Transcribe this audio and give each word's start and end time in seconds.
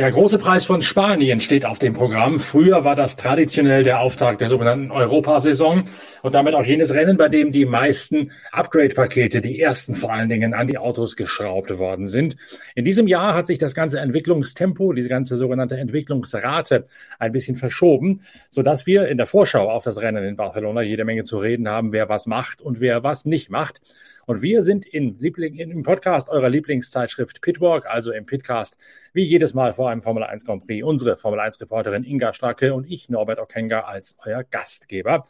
Der 0.00 0.12
große 0.12 0.38
Preis 0.38 0.64
von 0.64 0.80
Spanien 0.80 1.40
steht 1.40 1.66
auf 1.66 1.78
dem 1.78 1.92
Programm. 1.92 2.40
Früher 2.40 2.86
war 2.86 2.96
das 2.96 3.16
traditionell 3.16 3.84
der 3.84 4.00
Auftakt 4.00 4.40
der 4.40 4.48
sogenannten 4.48 4.90
Europasaison 4.90 5.84
und 6.22 6.34
damit 6.34 6.54
auch 6.54 6.64
jenes 6.64 6.94
Rennen, 6.94 7.18
bei 7.18 7.28
dem 7.28 7.52
die 7.52 7.66
meisten 7.66 8.32
Upgrade-Pakete, 8.50 9.42
die 9.42 9.60
ersten 9.60 9.94
vor 9.94 10.10
allen 10.10 10.30
Dingen, 10.30 10.54
an 10.54 10.68
die 10.68 10.78
Autos 10.78 11.16
geschraubt 11.16 11.78
worden 11.78 12.06
sind. 12.06 12.38
In 12.74 12.86
diesem 12.86 13.08
Jahr 13.08 13.34
hat 13.34 13.46
sich 13.46 13.58
das 13.58 13.74
ganze 13.74 14.00
Entwicklungstempo, 14.00 14.94
diese 14.94 15.10
ganze 15.10 15.36
sogenannte 15.36 15.76
Entwicklungsrate 15.76 16.86
ein 17.18 17.32
bisschen 17.32 17.56
verschoben, 17.56 18.22
sodass 18.48 18.86
wir 18.86 19.06
in 19.06 19.18
der 19.18 19.26
Vorschau 19.26 19.70
auf 19.70 19.84
das 19.84 20.00
Rennen 20.00 20.24
in 20.24 20.36
Barcelona 20.36 20.80
jede 20.80 21.04
Menge 21.04 21.24
zu 21.24 21.36
reden 21.36 21.68
haben, 21.68 21.92
wer 21.92 22.08
was 22.08 22.24
macht 22.24 22.62
und 22.62 22.80
wer 22.80 23.02
was 23.02 23.26
nicht 23.26 23.50
macht. 23.50 23.82
Und 24.30 24.42
wir 24.42 24.62
sind 24.62 24.86
in 24.86 25.18
Liebling, 25.18 25.56
im 25.56 25.82
Podcast 25.82 26.28
eurer 26.28 26.48
Lieblingszeitschrift 26.48 27.40
Pitwalk, 27.40 27.86
also 27.86 28.12
im 28.12 28.26
Pitcast, 28.26 28.78
wie 29.12 29.24
jedes 29.24 29.54
Mal 29.54 29.72
vor 29.72 29.90
einem 29.90 30.02
Formel 30.02 30.22
1 30.22 30.44
Grand 30.44 30.64
Prix, 30.64 30.84
unsere 30.84 31.16
Formel 31.16 31.40
1 31.40 31.60
Reporterin 31.60 32.04
Inga 32.04 32.32
Stracke 32.32 32.72
und 32.72 32.88
ich, 32.88 33.08
Norbert 33.08 33.40
Okenga, 33.40 33.80
als 33.80 34.18
euer 34.24 34.44
Gastgeber. 34.44 35.24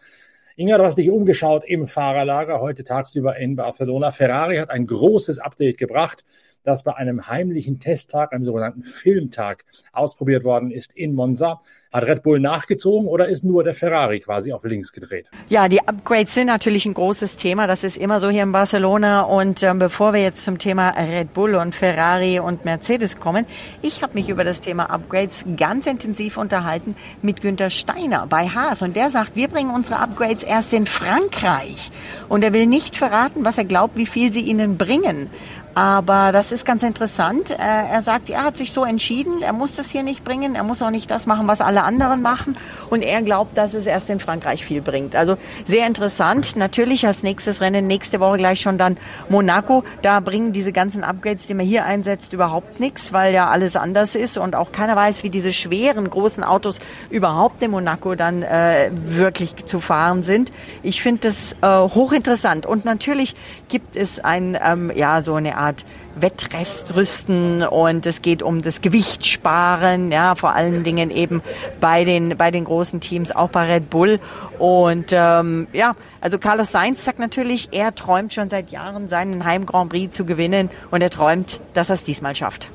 Inga, 0.56 0.76
du 0.76 0.84
hast 0.84 0.98
dich 0.98 1.08
umgeschaut 1.08 1.64
im 1.64 1.86
Fahrerlager 1.86 2.60
heute 2.60 2.84
tagsüber 2.84 3.38
in 3.38 3.56
Barcelona. 3.56 4.10
Ferrari 4.10 4.58
hat 4.58 4.68
ein 4.68 4.86
großes 4.86 5.38
Update 5.38 5.78
gebracht 5.78 6.22
das 6.64 6.82
bei 6.82 6.94
einem 6.94 7.26
heimlichen 7.28 7.80
Testtag, 7.80 8.32
einem 8.32 8.44
sogenannten 8.44 8.82
Filmtag, 8.82 9.64
ausprobiert 9.92 10.44
worden 10.44 10.70
ist 10.70 10.92
in 10.96 11.14
Monza. 11.14 11.60
Hat 11.92 12.04
Red 12.04 12.22
Bull 12.22 12.38
nachgezogen 12.38 13.08
oder 13.08 13.28
ist 13.28 13.42
nur 13.42 13.64
der 13.64 13.74
Ferrari 13.74 14.20
quasi 14.20 14.52
auf 14.52 14.62
links 14.64 14.92
gedreht? 14.92 15.28
Ja, 15.48 15.66
die 15.66 15.80
Upgrades 15.86 16.34
sind 16.34 16.46
natürlich 16.46 16.86
ein 16.86 16.94
großes 16.94 17.36
Thema. 17.36 17.66
Das 17.66 17.82
ist 17.82 17.96
immer 17.96 18.20
so 18.20 18.30
hier 18.30 18.44
in 18.44 18.52
Barcelona. 18.52 19.22
Und 19.22 19.64
ähm, 19.64 19.80
bevor 19.80 20.12
wir 20.12 20.22
jetzt 20.22 20.44
zum 20.44 20.58
Thema 20.58 20.90
Red 20.90 21.34
Bull 21.34 21.56
und 21.56 21.74
Ferrari 21.74 22.38
und 22.38 22.64
Mercedes 22.64 23.18
kommen, 23.18 23.44
ich 23.82 24.02
habe 24.02 24.14
mich 24.14 24.28
über 24.28 24.44
das 24.44 24.60
Thema 24.60 24.84
Upgrades 24.84 25.44
ganz 25.56 25.86
intensiv 25.86 26.36
unterhalten 26.36 26.94
mit 27.22 27.40
Günther 27.40 27.70
Steiner 27.70 28.26
bei 28.28 28.48
Haas. 28.48 28.82
Und 28.82 28.94
der 28.94 29.10
sagt, 29.10 29.34
wir 29.34 29.48
bringen 29.48 29.74
unsere 29.74 29.98
Upgrades 29.98 30.44
erst 30.44 30.72
in 30.72 30.86
Frankreich. 30.86 31.90
Und 32.28 32.44
er 32.44 32.52
will 32.52 32.66
nicht 32.66 32.96
verraten, 32.96 33.44
was 33.44 33.58
er 33.58 33.64
glaubt, 33.64 33.96
wie 33.96 34.06
viel 34.06 34.32
sie 34.32 34.42
ihnen 34.42 34.76
bringen. 34.76 35.28
Aber 35.74 36.32
das 36.32 36.50
ist 36.50 36.64
ganz 36.64 36.82
interessant. 36.82 37.50
Äh, 37.50 37.56
er 37.58 38.02
sagt, 38.02 38.28
er 38.28 38.42
hat 38.42 38.56
sich 38.56 38.72
so 38.72 38.84
entschieden, 38.84 39.42
er 39.42 39.52
muss 39.52 39.76
das 39.76 39.88
hier 39.88 40.02
nicht 40.02 40.24
bringen, 40.24 40.54
er 40.56 40.64
muss 40.64 40.82
auch 40.82 40.90
nicht 40.90 41.10
das 41.10 41.26
machen, 41.26 41.46
was 41.46 41.60
alle 41.60 41.84
anderen 41.84 42.22
machen. 42.22 42.56
Und 42.90 43.02
er 43.02 43.22
glaubt, 43.22 43.56
dass 43.56 43.74
es 43.74 43.86
erst 43.86 44.10
in 44.10 44.18
Frankreich 44.18 44.64
viel 44.64 44.80
bringt. 44.80 45.14
Also 45.14 45.36
sehr 45.66 45.86
interessant. 45.86 46.56
Natürlich 46.56 47.06
als 47.06 47.22
nächstes 47.22 47.60
Rennen, 47.60 47.86
nächste 47.86 48.18
Woche 48.18 48.38
gleich 48.38 48.60
schon 48.60 48.78
dann 48.78 48.96
Monaco. 49.28 49.84
Da 50.02 50.18
bringen 50.20 50.52
diese 50.52 50.72
ganzen 50.72 51.04
Upgrades, 51.04 51.46
die 51.46 51.54
man 51.54 51.66
hier 51.66 51.84
einsetzt, 51.84 52.32
überhaupt 52.32 52.80
nichts, 52.80 53.12
weil 53.12 53.32
ja 53.32 53.48
alles 53.48 53.76
anders 53.76 54.16
ist 54.16 54.38
und 54.38 54.56
auch 54.56 54.72
keiner 54.72 54.96
weiß, 54.96 55.22
wie 55.22 55.30
diese 55.30 55.52
schweren, 55.52 56.10
großen 56.10 56.42
Autos 56.42 56.80
überhaupt 57.10 57.62
in 57.62 57.70
Monaco 57.70 58.16
dann 58.16 58.42
äh, 58.42 58.90
wirklich 58.92 59.54
zu 59.66 59.78
fahren 59.78 60.24
sind. 60.24 60.52
Ich 60.82 61.00
finde 61.00 61.28
das 61.28 61.52
äh, 61.62 61.66
hochinteressant. 61.66 62.66
Und 62.66 62.84
natürlich 62.84 63.36
gibt 63.68 63.94
es 63.94 64.18
ein, 64.18 64.58
ähm, 64.60 64.90
ja, 64.94 65.22
so 65.22 65.34
eine 65.34 65.59
Art 65.60 65.84
Wettrüsten 66.16 67.62
und 67.62 68.06
es 68.06 68.22
geht 68.22 68.42
um 68.42 68.62
das 68.62 68.80
Gewicht 68.80 69.26
sparen, 69.26 70.10
ja, 70.10 70.34
vor 70.34 70.54
allen 70.54 70.82
Dingen 70.82 71.10
eben 71.10 71.42
bei 71.80 72.04
den, 72.04 72.36
bei 72.36 72.50
den 72.50 72.64
großen 72.64 73.00
Teams, 73.00 73.30
auch 73.30 73.50
bei 73.50 73.74
Red 73.74 73.90
Bull. 73.90 74.18
Und 74.58 75.12
ähm, 75.12 75.68
ja, 75.72 75.94
also 76.20 76.38
Carlos 76.38 76.72
Sainz 76.72 77.04
sagt 77.04 77.18
natürlich, 77.18 77.68
er 77.72 77.94
träumt 77.94 78.34
schon 78.34 78.50
seit 78.50 78.70
Jahren 78.70 79.08
seinen 79.08 79.44
Heim 79.44 79.66
Grand 79.66 79.90
Prix 79.90 80.16
zu 80.16 80.24
gewinnen 80.24 80.70
und 80.90 81.02
er 81.02 81.10
träumt, 81.10 81.60
dass 81.74 81.90
er 81.90 81.94
es 81.94 82.04
diesmal 82.04 82.34
schafft. 82.34 82.70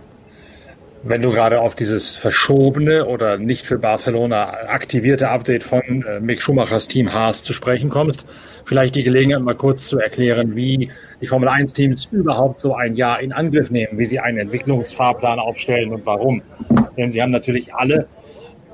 Wenn 1.07 1.21
du 1.21 1.29
gerade 1.29 1.61
auf 1.61 1.75
dieses 1.75 2.15
verschobene 2.15 3.05
oder 3.05 3.37
nicht 3.37 3.67
für 3.67 3.77
Barcelona 3.77 4.65
aktivierte 4.65 5.29
Update 5.29 5.61
von 5.61 6.03
äh, 6.03 6.19
Mick 6.19 6.41
Schumachers 6.41 6.87
Team 6.87 7.13
Haas 7.13 7.43
zu 7.43 7.53
sprechen 7.53 7.91
kommst, 7.91 8.25
vielleicht 8.65 8.95
die 8.95 9.03
Gelegenheit 9.03 9.43
mal 9.43 9.53
kurz 9.53 9.85
zu 9.85 9.99
erklären, 9.99 10.55
wie 10.55 10.89
die 11.21 11.27
Formel 11.27 11.47
1 11.47 11.73
Teams 11.73 12.05
überhaupt 12.11 12.59
so 12.59 12.73
ein 12.73 12.95
Jahr 12.95 13.19
in 13.19 13.33
Angriff 13.33 13.69
nehmen, 13.69 13.99
wie 13.99 14.05
sie 14.05 14.19
einen 14.19 14.39
Entwicklungsfahrplan 14.39 15.37
aufstellen 15.37 15.93
und 15.93 16.07
warum. 16.07 16.41
Denn 16.97 17.11
sie 17.11 17.21
haben 17.21 17.31
natürlich 17.31 17.75
alle 17.75 18.07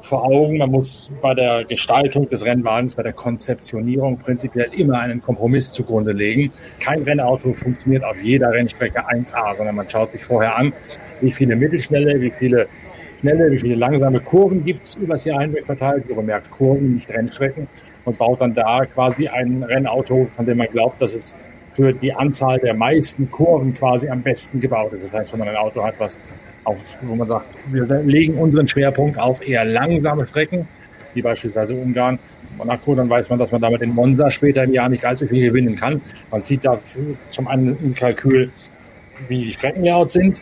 vor 0.01 0.25
Augen, 0.25 0.57
man 0.57 0.71
muss 0.71 1.11
bei 1.21 1.33
der 1.33 1.63
Gestaltung 1.65 2.29
des 2.29 2.45
Rennwagens, 2.45 2.95
bei 2.95 3.03
der 3.03 3.13
Konzeptionierung 3.13 4.17
prinzipiell 4.17 4.69
immer 4.73 4.99
einen 4.99 5.21
Kompromiss 5.21 5.71
zugrunde 5.71 6.11
legen. 6.11 6.51
Kein 6.79 7.03
Rennauto 7.03 7.53
funktioniert 7.53 8.03
auf 8.03 8.21
jeder 8.21 8.51
Rennstrecke 8.51 9.07
1A, 9.07 9.55
sondern 9.57 9.75
man 9.75 9.89
schaut 9.89 10.11
sich 10.11 10.23
vorher 10.23 10.55
an, 10.55 10.73
wie 11.21 11.31
viele 11.31 11.55
mittelschnelle, 11.55 12.19
wie 12.21 12.31
viele 12.31 12.67
schnelle, 13.19 13.51
wie 13.51 13.59
viele 13.59 13.75
langsame 13.75 14.19
Kurven 14.19 14.65
gibt 14.65 14.85
es 14.85 14.95
übers 14.95 15.25
Jahr 15.25 15.41
hinweg 15.41 15.65
verteilt, 15.65 16.05
merkt 16.23 16.49
Kurven, 16.49 16.93
nicht 16.93 17.09
Rennstrecken 17.09 17.67
und 18.05 18.17
baut 18.17 18.41
dann 18.41 18.53
da 18.53 18.85
quasi 18.85 19.27
ein 19.27 19.63
Rennauto, 19.63 20.27
von 20.31 20.45
dem 20.45 20.57
man 20.57 20.67
glaubt, 20.67 21.01
dass 21.01 21.15
es 21.15 21.35
für 21.73 21.93
die 21.93 22.13
Anzahl 22.13 22.59
der 22.59 22.73
meisten 22.73 23.29
Kurven 23.31 23.73
quasi 23.73 24.09
am 24.09 24.21
besten 24.21 24.59
gebaut 24.59 24.93
ist. 24.93 25.03
Das 25.03 25.13
heißt, 25.13 25.31
wenn 25.33 25.39
man 25.39 25.49
ein 25.49 25.55
Auto 25.55 25.83
hat, 25.83 25.95
was 25.99 26.19
auf, 26.63 26.97
wo 27.01 27.15
man 27.15 27.27
sagt, 27.27 27.45
wir 27.71 27.85
legen 28.03 28.37
unseren 28.37 28.67
Schwerpunkt 28.67 29.17
auf 29.17 29.45
eher 29.47 29.65
langsame 29.65 30.27
Strecken, 30.27 30.67
wie 31.13 31.21
beispielsweise 31.21 31.73
Ungarn, 31.73 32.19
Monaco, 32.57 32.93
dann 32.95 33.09
weiß 33.09 33.29
man, 33.29 33.39
dass 33.39 33.51
man 33.51 33.61
damit 33.61 33.81
in 33.81 33.93
Monza 33.95 34.29
später 34.29 34.63
im 34.63 34.73
Jahr 34.73 34.89
nicht 34.89 35.05
allzu 35.05 35.27
viel 35.27 35.49
gewinnen 35.49 35.75
kann. 35.75 36.01
Man 36.29 36.41
sieht 36.41 36.65
da 36.65 36.79
zum 37.29 37.47
einen 37.47 37.77
im 37.83 37.95
Kalkül, 37.95 38.51
wie 39.27 39.45
die 39.45 39.53
Streckenlayout 39.53 40.11
sind, 40.11 40.39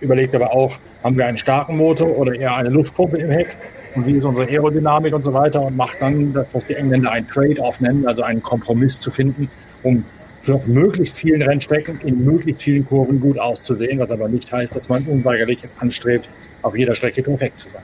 überlegt 0.00 0.34
aber 0.34 0.52
auch, 0.52 0.76
haben 1.02 1.16
wir 1.16 1.26
einen 1.26 1.38
starken 1.38 1.76
Motor 1.76 2.16
oder 2.16 2.34
eher 2.34 2.54
eine 2.54 2.68
Luftpumpe 2.68 3.18
im 3.18 3.30
Heck 3.30 3.56
und 3.94 4.06
wie 4.06 4.18
ist 4.18 4.24
unsere 4.24 4.46
Aerodynamik 4.48 5.14
und 5.14 5.24
so 5.24 5.32
weiter 5.32 5.62
und 5.62 5.76
macht 5.76 6.00
dann 6.00 6.32
das, 6.32 6.54
was 6.54 6.66
die 6.66 6.74
Engländer 6.74 7.10
ein 7.10 7.26
Trade-off 7.26 7.80
nennen, 7.80 8.06
also 8.06 8.22
einen 8.22 8.42
Kompromiss 8.42 9.00
zu 9.00 9.10
finden, 9.10 9.48
um 9.82 10.04
für 10.46 10.54
auf 10.54 10.66
möglichst 10.66 11.16
vielen 11.16 11.42
Rennstrecken 11.42 12.00
in 12.00 12.24
möglichst 12.24 12.62
vielen 12.62 12.86
Kurven 12.86 13.20
gut 13.20 13.38
auszusehen, 13.38 13.98
was 13.98 14.10
aber 14.10 14.28
nicht 14.28 14.50
heißt, 14.50 14.74
dass 14.74 14.88
man 14.88 15.04
unweigerlich 15.04 15.58
anstrebt, 15.78 16.28
auf 16.62 16.76
jeder 16.76 16.94
Strecke 16.94 17.22
perfekt 17.22 17.58
zu 17.58 17.68
sein. 17.68 17.82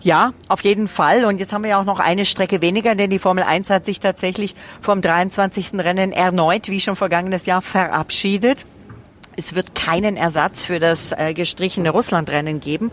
Ja, 0.00 0.34
auf 0.48 0.60
jeden 0.60 0.86
Fall. 0.86 1.24
Und 1.24 1.38
jetzt 1.38 1.52
haben 1.52 1.62
wir 1.62 1.70
ja 1.70 1.80
auch 1.80 1.86
noch 1.86 1.98
eine 1.98 2.26
Strecke 2.26 2.60
weniger, 2.60 2.94
denn 2.94 3.08
die 3.08 3.18
Formel 3.18 3.42
1 3.42 3.70
hat 3.70 3.86
sich 3.86 4.00
tatsächlich 4.00 4.54
vom 4.82 5.00
23. 5.00 5.72
Rennen 5.74 6.12
erneut, 6.12 6.68
wie 6.68 6.80
schon 6.80 6.94
vergangenes 6.94 7.46
Jahr, 7.46 7.62
verabschiedet. 7.62 8.66
Es 9.36 9.54
wird 9.54 9.74
keinen 9.74 10.16
Ersatz 10.16 10.66
für 10.66 10.78
das 10.78 11.12
äh, 11.12 11.32
gestrichene 11.32 11.90
Russlandrennen 11.90 12.60
geben. 12.60 12.92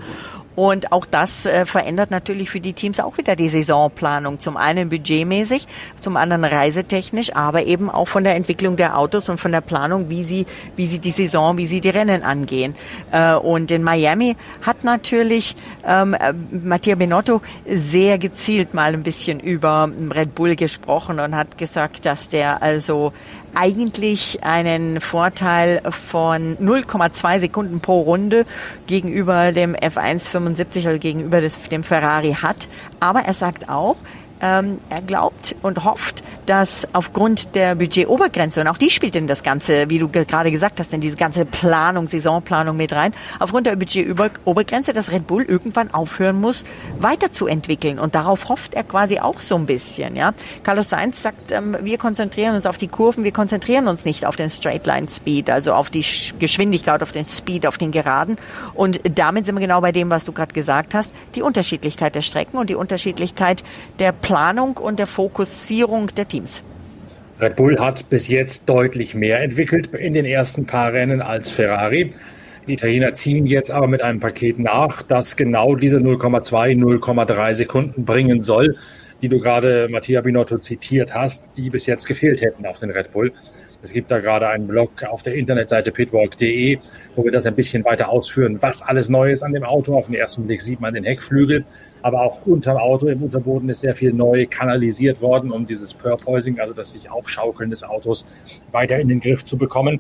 Und 0.56 0.92
auch 0.92 1.06
das 1.06 1.46
äh, 1.46 1.66
verändert 1.66 2.12
natürlich 2.12 2.50
für 2.50 2.60
die 2.60 2.74
Teams 2.74 3.00
auch 3.00 3.18
wieder 3.18 3.36
die 3.36 3.50
Saisonplanung. 3.50 4.40
Zum 4.40 4.58
einen 4.58 4.90
budgetmäßig, 4.90 5.68
zum 6.02 6.18
anderen 6.18 6.44
reisetechnisch, 6.44 7.36
aber 7.36 7.64
eben 7.66 7.90
auch 7.90 8.08
von 8.08 8.24
der 8.24 8.36
Entwicklung 8.36 8.76
der 8.76 8.98
Autos 8.98 9.30
und 9.30 9.40
von 9.40 9.52
der 9.52 9.62
Planung, 9.62 10.10
wie 10.10 10.24
sie, 10.24 10.46
wie 10.76 10.86
sie 10.86 11.00
die 11.00 11.12
Saison, 11.12 11.58
wie 11.58 11.68
sie 11.68 11.82
die 11.82 11.90
Rennen 11.90 12.24
angehen. 12.24 12.76
Äh, 13.12 13.36
und 13.36 13.72
in 13.72 13.84
Miami 13.84 14.36
hat 14.62 14.84
natürlich 14.84 15.56
ähm, 15.86 16.14
äh, 16.14 16.34
Mattia 16.52 16.96
Benotto 16.96 17.42
sehr 17.66 18.18
gezielt 18.18 18.74
mal 18.74 18.94
ein 18.94 19.04
bisschen 19.04 19.40
über 19.40 19.90
Red 20.14 20.36
Bull 20.36 20.56
gesprochen 20.56 21.20
und 21.20 21.36
hat 21.36 21.58
gesagt, 21.58 22.06
dass 22.06 22.30
der 22.30 22.62
also 22.62 23.14
eigentlich 23.56 24.44
einen 24.44 25.02
Vorteil 25.02 25.82
von 25.90 26.58
0,2 26.58 27.40
Sekunden 27.40 27.80
pro 27.80 28.02
Runde 28.02 28.46
gegenüber 28.88 29.52
dem 29.52 29.76
F1 29.76 30.30
75, 30.30 30.88
also 30.88 31.00
gegenüber 31.00 31.42
des, 31.42 31.60
dem 31.70 31.84
Ferrari 31.84 32.34
hat. 32.42 32.68
Aber 33.00 33.22
er 33.22 33.34
sagt 33.34 33.70
auch, 33.70 33.96
ähm, 34.42 34.80
er 34.90 35.02
glaubt 35.02 35.56
und 35.62 35.84
hofft, 35.84 36.24
dass 36.46 36.88
aufgrund 36.94 37.56
der 37.56 37.76
Budgetobergrenze, 37.76 38.62
und 38.62 38.68
auch 38.68 38.78
die 38.78 38.90
spielt 38.90 39.16
in 39.16 39.28
das 39.28 39.44
Ganze, 39.44 39.90
wie 39.90 40.00
du 40.00 40.10
gerade 40.10 40.52
gesagt 40.52 40.80
hast, 40.80 40.94
in 40.94 41.02
diese 41.02 41.16
ganze 41.16 41.46
Planung, 41.46 42.08
Saisonplanung 42.08 42.76
mit 42.76 42.94
rein, 42.94 43.14
aufgrund 43.40 43.68
der 43.68 43.76
Budgetobergrenze, 43.76 44.94
dass 44.94 45.12
Red 45.12 45.28
Bull 45.28 45.44
irgendwann 45.44 45.94
aufhören 45.94 46.40
muss, 46.42 46.64
weiterzuentwickeln. 47.00 48.00
Und 48.00 48.16
darauf 48.16 48.50
hofft 48.50 48.74
er 48.74 48.84
quasi 48.84 49.20
auch 49.20 49.40
so 49.40 49.56
ein 49.56 49.66
bisschen. 49.66 50.16
Ja? 50.16 50.34
Carlos 50.64 50.90
Sainz 50.90 51.22
sagt, 51.22 51.52
ähm, 51.52 51.78
wir 51.82 51.98
konzentrieren 51.98 52.56
uns 52.56 52.66
auf 52.66 52.78
die 52.78 52.88
Kurven, 52.88 53.24
wir 53.24 53.32
konzentrieren 53.32 53.88
uns 53.88 54.06
nicht 54.06 54.26
auf 54.26 54.36
den 54.36 54.50
Straightline 54.50 55.08
Speed, 55.08 55.50
also 55.50 55.74
auf 55.74 55.90
die 55.90 56.06
Geschwindigkeit, 56.40 57.04
auf 57.04 57.12
den 57.12 57.26
Speed, 57.26 57.68
auf 57.68 57.78
den 57.78 57.92
Geraden. 57.92 58.38
Und 58.74 59.00
damit 59.16 59.46
sind 59.46 59.56
wir 59.56 59.62
genau 59.62 59.82
bei 59.82 59.92
dem, 59.92 60.10
was 60.10 60.26
du 60.26 60.32
gerade 60.32 60.54
gesagt 60.54 60.96
hast, 60.96 61.14
die 61.36 61.44
Unterschiedlichkeit 61.44 62.16
der 62.16 62.22
Strecken 62.22 62.58
und 62.58 62.70
die 62.70 62.76
Unterschiedlichkeit 62.76 63.64
der 64.00 64.12
Planung 64.12 64.31
Planung 64.32 64.78
und 64.78 64.98
der 64.98 65.08
Fokussierung 65.08 66.08
der 66.16 66.26
Teams. 66.26 66.64
Red 67.42 67.58
Bull 67.58 67.78
hat 67.78 68.10
bis 68.10 68.30
jetzt 68.30 68.70
deutlich 68.70 69.14
mehr 69.14 69.42
entwickelt 69.42 69.88
in 69.88 70.14
den 70.14 70.24
ersten 70.24 70.66
paar 70.66 70.94
Rennen 70.94 71.22
als 71.22 71.52
Ferrari. 71.52 72.14
Die 72.66 72.72
Italiener 72.72 73.14
ziehen 73.14 73.46
jetzt 73.46 73.72
aber 73.72 73.88
mit 73.88 74.02
einem 74.02 74.22
Paket 74.22 74.58
nach, 74.58 75.02
das 75.02 75.36
genau 75.36 75.76
diese 75.76 75.98
0,2, 75.98 76.78
0,3 76.78 77.56
Sekunden 77.56 78.06
bringen 78.06 78.42
soll. 78.42 78.78
die 79.22 79.28
du 79.28 79.40
gerade 79.40 79.88
Mattia 79.92 80.22
Binotto 80.22 80.58
zitiert 80.60 81.14
hast, 81.14 81.52
die 81.58 81.70
bis 81.70 81.86
jetzt 81.86 82.08
gefehlt 82.08 82.42
hätten 82.42 82.66
auf 82.66 82.80
den 82.80 82.90
Red 82.90 83.12
Bull. 83.12 83.34
Es 83.84 83.92
gibt 83.92 84.12
da 84.12 84.20
gerade 84.20 84.48
einen 84.48 84.68
Blog 84.68 85.04
auf 85.10 85.24
der 85.24 85.34
Internetseite 85.34 85.92
pitwalk.de, 85.92 86.78
wo 87.16 87.24
wir 87.24 87.32
das 87.32 87.48
ein 87.48 87.56
bisschen 87.56 87.84
weiter 87.84 88.10
ausführen, 88.10 88.58
was 88.62 88.84
alles 88.84 89.10
neu 89.10 89.32
ist 89.32 89.42
an 89.42 89.54
dem 89.54 89.64
Auto. 89.64 89.98
Auf 89.98 90.06
den 90.06 90.14
ersten 90.14 90.46
Blick 90.46 90.62
sieht 90.62 90.80
man 90.80 90.94
den 90.94 91.04
Heckflügel, 91.04 91.66
aber 92.04 92.22
auch 92.22 92.46
unterm 92.46 92.78
Auto, 92.78 93.08
im 93.08 93.24
Unterboden 93.24 93.70
ist 93.70 93.82
sehr 93.82 93.96
viel 93.96 94.14
neu 94.14 94.46
kanalisiert 94.48 95.20
worden, 95.22 95.52
um 95.52 95.66
dieses 95.66 95.96
Purpoising, 95.96 96.60
also 96.60 96.76
das 96.76 96.92
sich 96.92 97.10
Aufschaukeln 97.10 97.72
des 97.72 97.84
Autos, 97.84 98.26
weiter 98.72 99.00
in 99.00 99.08
den 99.08 99.20
Griff 99.20 99.44
zu 99.44 99.58
bekommen. 99.58 100.00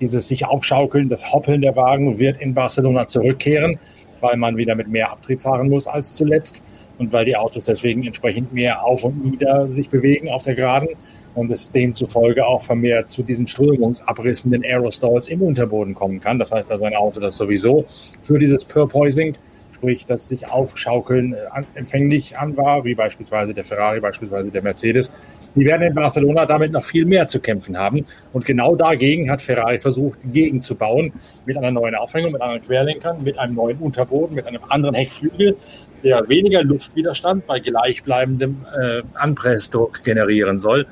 Dieses 0.00 0.26
sich 0.26 0.44
Aufschaukeln, 0.46 1.08
das 1.08 1.32
Hoppeln 1.32 1.60
der 1.60 1.76
Wagen 1.76 2.18
wird 2.18 2.38
in 2.38 2.54
Barcelona 2.54 3.06
zurückkehren, 3.06 3.78
weil 4.20 4.36
man 4.38 4.56
wieder 4.56 4.74
mit 4.74 4.88
mehr 4.88 5.12
Abtrieb 5.12 5.40
fahren 5.40 5.68
muss 5.68 5.86
als 5.86 6.14
zuletzt 6.14 6.62
und 6.98 7.12
weil 7.12 7.24
die 7.24 7.36
Autos 7.36 7.64
deswegen 7.64 8.04
entsprechend 8.04 8.52
mehr 8.52 8.84
auf 8.84 9.04
und 9.04 9.24
nieder 9.24 9.68
sich 9.68 9.88
bewegen 9.88 10.28
auf 10.28 10.42
der 10.42 10.54
Geraden 10.54 10.88
und 11.34 11.50
es 11.50 11.70
demzufolge 11.70 12.46
auch 12.46 12.62
vermehrt 12.62 13.08
zu 13.08 13.22
diesen 13.22 13.46
Strömungsabrissen, 13.46 14.50
den 14.50 14.64
Aerostalls 14.64 15.28
im 15.28 15.42
Unterboden 15.42 15.94
kommen 15.94 16.20
kann. 16.20 16.38
Das 16.38 16.52
heißt 16.52 16.70
also 16.70 16.84
ein 16.84 16.94
Auto, 16.94 17.20
das 17.20 17.36
sowieso 17.36 17.84
für 18.22 18.38
dieses 18.38 18.64
Purpoising, 18.64 19.36
sprich 19.80 20.04
das 20.04 20.28
sich 20.28 20.46
aufschaukeln, 20.46 21.32
äh, 21.32 21.62
empfänglich 21.74 22.36
an 22.36 22.54
war, 22.58 22.84
wie 22.84 22.94
beispielsweise 22.94 23.54
der 23.54 23.64
Ferrari, 23.64 23.98
beispielsweise 23.98 24.50
der 24.50 24.62
Mercedes, 24.62 25.10
die 25.54 25.64
werden 25.64 25.86
in 25.86 25.94
Barcelona 25.94 26.44
damit 26.44 26.72
noch 26.72 26.84
viel 26.84 27.06
mehr 27.06 27.26
zu 27.26 27.40
kämpfen 27.40 27.78
haben. 27.78 28.04
Und 28.34 28.44
genau 28.44 28.76
dagegen 28.76 29.30
hat 29.30 29.40
Ferrari 29.40 29.78
versucht, 29.78 30.18
gegenzubauen, 30.32 31.14
mit 31.46 31.56
einer 31.56 31.70
neuen 31.70 31.94
Aufhängung, 31.94 32.32
mit 32.32 32.42
anderen 32.42 32.62
Querlenkern, 32.62 33.22
mit 33.24 33.38
einem 33.38 33.54
neuen 33.54 33.78
Unterboden, 33.78 34.36
mit 34.36 34.46
einem 34.46 34.60
anderen 34.68 34.94
Heckflügel, 34.94 35.56
der 36.04 36.28
weniger 36.28 36.62
Luftwiderstand 36.62 37.46
bei 37.46 37.58
gleichbleibendem 37.58 38.66
äh, 38.78 39.02
Anpressdruck 39.14 40.04
generieren 40.04 40.58
soll 40.58 40.86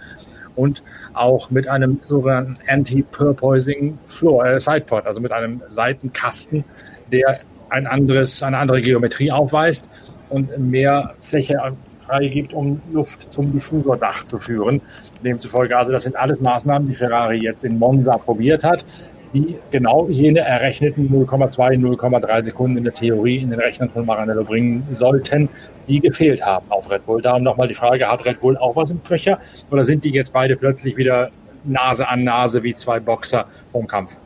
und 0.56 0.82
auch 1.12 1.50
mit 1.50 1.68
einem 1.68 2.00
sogenannten 2.08 2.56
Anti-Purpoising 2.66 3.98
Floor, 4.06 4.46
äh, 4.46 4.60
Sidepod, 4.60 5.06
also 5.06 5.20
mit 5.20 5.32
einem 5.32 5.62
Seitenkasten, 5.68 6.64
der 7.12 7.40
ein 7.70 7.86
anderes, 7.86 8.42
eine 8.42 8.58
andere 8.58 8.82
Geometrie 8.82 9.30
aufweist 9.30 9.88
und 10.28 10.58
mehr 10.58 11.14
Fläche 11.20 11.58
freigibt, 12.00 12.52
um 12.52 12.80
Luft 12.92 13.30
zum 13.30 13.52
Diffusordach 13.52 14.24
zu 14.24 14.38
führen. 14.38 14.80
Demzufolge, 15.24 15.76
also 15.76 15.92
das 15.92 16.04
sind 16.04 16.16
alles 16.16 16.40
Maßnahmen, 16.40 16.88
die 16.88 16.94
Ferrari 16.94 17.38
jetzt 17.38 17.64
in 17.64 17.78
Monza 17.78 18.16
probiert 18.18 18.64
hat 18.64 18.84
die 19.34 19.56
genau 19.70 20.08
jene 20.08 20.40
errechneten 20.40 21.08
0,2, 21.08 21.78
0,3 21.78 22.44
Sekunden 22.44 22.78
in 22.78 22.84
der 22.84 22.94
Theorie 22.94 23.36
in 23.36 23.50
den 23.50 23.60
Rechnern 23.60 23.90
von 23.90 24.06
Maranello 24.06 24.44
bringen 24.44 24.86
sollten, 24.90 25.48
die 25.86 26.00
gefehlt 26.00 26.44
haben 26.44 26.66
auf 26.70 26.90
Red 26.90 27.04
Bull. 27.06 27.20
Darum 27.20 27.42
nochmal 27.42 27.68
die 27.68 27.74
Frage, 27.74 28.08
hat 28.08 28.24
Red 28.24 28.40
Bull 28.40 28.56
auch 28.56 28.76
was 28.76 28.90
im 28.90 29.02
Köcher 29.02 29.38
oder 29.70 29.84
sind 29.84 30.04
die 30.04 30.10
jetzt 30.10 30.32
beide 30.32 30.56
plötzlich 30.56 30.96
wieder 30.96 31.30
Nase 31.64 32.08
an 32.08 32.24
Nase 32.24 32.62
wie 32.62 32.74
zwei 32.74 33.00
Boxer 33.00 33.46
vom 33.68 33.86
Kampf? 33.86 34.18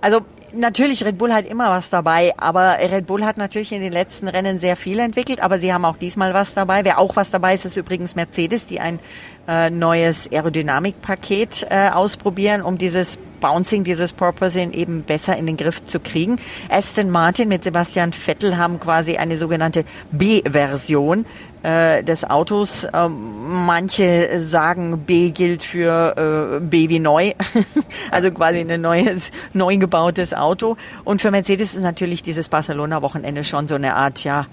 Also 0.00 0.20
natürlich, 0.52 1.04
Red 1.04 1.18
Bull 1.18 1.32
hat 1.32 1.46
immer 1.46 1.68
was 1.68 1.90
dabei, 1.90 2.32
aber 2.38 2.78
Red 2.78 3.06
Bull 3.06 3.24
hat 3.24 3.36
natürlich 3.36 3.72
in 3.72 3.82
den 3.82 3.92
letzten 3.92 4.28
Rennen 4.28 4.58
sehr 4.58 4.76
viel 4.76 4.98
entwickelt, 4.98 5.40
aber 5.42 5.58
sie 5.58 5.72
haben 5.72 5.84
auch 5.84 5.96
diesmal 5.96 6.32
was 6.32 6.54
dabei. 6.54 6.84
Wer 6.84 6.98
auch 6.98 7.16
was 7.16 7.30
dabei 7.30 7.54
ist, 7.54 7.66
ist 7.66 7.76
übrigens 7.76 8.14
Mercedes, 8.14 8.66
die 8.66 8.80
ein 8.80 8.98
äh, 9.46 9.68
neues 9.68 10.30
Aerodynamikpaket 10.32 11.66
äh, 11.68 11.90
ausprobieren, 11.90 12.62
um 12.62 12.78
dieses 12.78 13.18
Bouncing, 13.40 13.84
dieses 13.84 14.12
Porpoising 14.12 14.72
eben 14.72 15.02
besser 15.02 15.36
in 15.36 15.46
den 15.46 15.56
Griff 15.56 15.84
zu 15.84 15.98
kriegen. 15.98 16.36
Aston 16.68 17.10
Martin 17.10 17.48
mit 17.48 17.64
Sebastian 17.64 18.12
Vettel 18.12 18.56
haben 18.56 18.78
quasi 18.78 19.16
eine 19.16 19.38
sogenannte 19.38 19.84
B-Version 20.12 21.24
äh, 21.62 22.02
des 22.02 22.24
Autos. 22.24 22.86
Ähm, 22.92 23.66
manche 23.66 24.40
sagen, 24.40 25.00
B 25.00 25.30
gilt 25.30 25.62
für 25.62 26.58
äh, 26.58 26.60
B 26.60 26.88
wie 26.88 26.98
neu, 26.98 27.32
also 28.10 28.30
quasi 28.30 28.60
ein 28.60 28.80
neues, 28.80 29.30
neu 29.52 29.76
gebautes 29.76 30.34
Auto. 30.34 30.76
Und 31.04 31.20
für 31.20 31.30
Mercedes 31.30 31.74
ist 31.74 31.82
natürlich 31.82 32.22
dieses 32.22 32.48
Barcelona-Wochenende 32.48 33.44
schon 33.44 33.68
so 33.68 33.74
eine 33.74 33.94
Art, 33.96 34.24
ja, 34.24 34.46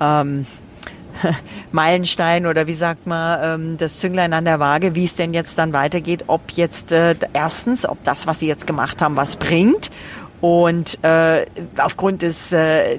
ähm, 0.00 0.46
Meilenstein 1.72 2.46
oder 2.46 2.66
wie 2.66 2.74
sagt 2.74 3.06
man, 3.06 3.40
ähm, 3.42 3.76
das 3.76 3.98
Zünglein 3.98 4.32
an 4.32 4.44
der 4.44 4.60
Waage, 4.60 4.94
wie 4.94 5.04
es 5.04 5.14
denn 5.14 5.34
jetzt 5.34 5.58
dann 5.58 5.72
weitergeht, 5.72 6.24
ob 6.26 6.50
jetzt 6.52 6.92
äh, 6.92 7.14
erstens, 7.32 7.86
ob 7.86 8.02
das, 8.04 8.26
was 8.26 8.40
sie 8.40 8.46
jetzt 8.46 8.66
gemacht 8.66 9.02
haben, 9.02 9.16
was 9.16 9.36
bringt 9.36 9.90
und 10.40 11.02
äh, 11.04 11.44
aufgrund 11.78 12.22
des 12.22 12.52
äh, 12.52 12.98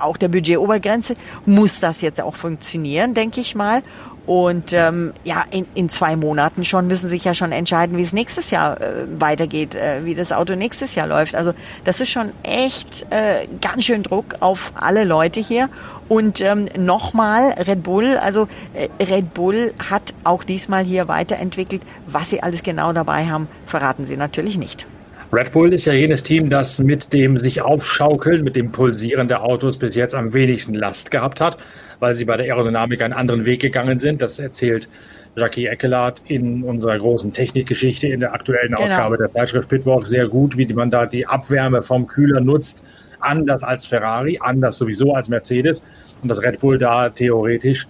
auch 0.00 0.16
der 0.16 0.28
Budgetobergrenze 0.28 1.14
muss 1.46 1.80
das 1.80 2.00
jetzt 2.00 2.20
auch 2.20 2.36
funktionieren, 2.36 3.14
denke 3.14 3.40
ich 3.40 3.54
mal. 3.54 3.82
Und 4.28 4.74
ähm, 4.74 5.14
ja, 5.24 5.46
in, 5.50 5.64
in 5.74 5.88
zwei 5.88 6.14
Monaten 6.14 6.62
schon 6.62 6.86
müssen 6.86 7.08
sich 7.08 7.24
ja 7.24 7.32
schon 7.32 7.50
entscheiden, 7.50 7.96
wie 7.96 8.02
es 8.02 8.12
nächstes 8.12 8.50
Jahr 8.50 8.78
äh, 8.78 9.06
weitergeht, 9.18 9.74
äh, 9.74 10.04
wie 10.04 10.14
das 10.14 10.32
Auto 10.32 10.54
nächstes 10.54 10.94
Jahr 10.94 11.06
läuft. 11.06 11.34
Also 11.34 11.54
das 11.84 12.02
ist 12.02 12.10
schon 12.10 12.32
echt 12.42 13.06
äh, 13.08 13.48
ganz 13.62 13.84
schön 13.86 14.02
Druck 14.02 14.34
auf 14.40 14.72
alle 14.74 15.04
Leute 15.04 15.40
hier. 15.40 15.70
Und 16.10 16.42
ähm, 16.42 16.68
nochmal, 16.76 17.52
Red 17.52 17.82
Bull, 17.82 18.18
also 18.18 18.48
äh, 18.74 19.02
Red 19.02 19.32
Bull 19.32 19.72
hat 19.88 20.12
auch 20.24 20.44
diesmal 20.44 20.84
hier 20.84 21.08
weiterentwickelt. 21.08 21.80
Was 22.06 22.28
sie 22.28 22.42
alles 22.42 22.62
genau 22.62 22.92
dabei 22.92 23.24
haben, 23.28 23.48
verraten 23.64 24.04
sie 24.04 24.18
natürlich 24.18 24.58
nicht. 24.58 24.86
Red 25.30 25.52
Bull 25.52 25.74
ist 25.74 25.84
ja 25.84 25.92
jenes 25.92 26.22
Team, 26.22 26.48
das 26.48 26.78
mit 26.78 27.12
dem 27.12 27.36
sich 27.36 27.60
aufschaukeln, 27.60 28.42
mit 28.44 28.56
dem 28.56 28.72
Pulsieren 28.72 29.28
der 29.28 29.44
Autos 29.44 29.76
bis 29.76 29.94
jetzt 29.94 30.14
am 30.14 30.32
wenigsten 30.32 30.72
Last 30.72 31.10
gehabt 31.10 31.42
hat, 31.42 31.58
weil 32.00 32.14
sie 32.14 32.24
bei 32.24 32.38
der 32.38 32.46
Aerodynamik 32.46 33.02
einen 33.02 33.12
anderen 33.12 33.44
Weg 33.44 33.60
gegangen 33.60 33.98
sind. 33.98 34.22
Das 34.22 34.38
erzählt 34.38 34.88
Jackie 35.36 35.66
Eckelard 35.66 36.22
in 36.28 36.64
unserer 36.64 36.96
großen 36.96 37.30
Technikgeschichte 37.34 38.06
in 38.06 38.20
der 38.20 38.32
aktuellen 38.32 38.68
genau. 38.68 38.80
Ausgabe 38.80 39.18
der 39.18 39.30
Zeitschrift 39.30 39.68
Pitwalk 39.68 40.06
sehr 40.06 40.28
gut, 40.28 40.56
wie 40.56 40.72
man 40.72 40.90
da 40.90 41.04
die 41.04 41.26
Abwärme 41.26 41.82
vom 41.82 42.06
Kühler 42.06 42.40
nutzt. 42.40 42.82
Anders 43.20 43.62
als 43.62 43.84
Ferrari, 43.84 44.38
anders 44.40 44.78
sowieso 44.78 45.14
als 45.14 45.28
Mercedes. 45.28 45.82
Und 46.22 46.30
das 46.30 46.42
Red 46.42 46.58
Bull 46.60 46.78
da 46.78 47.10
theoretisch 47.10 47.86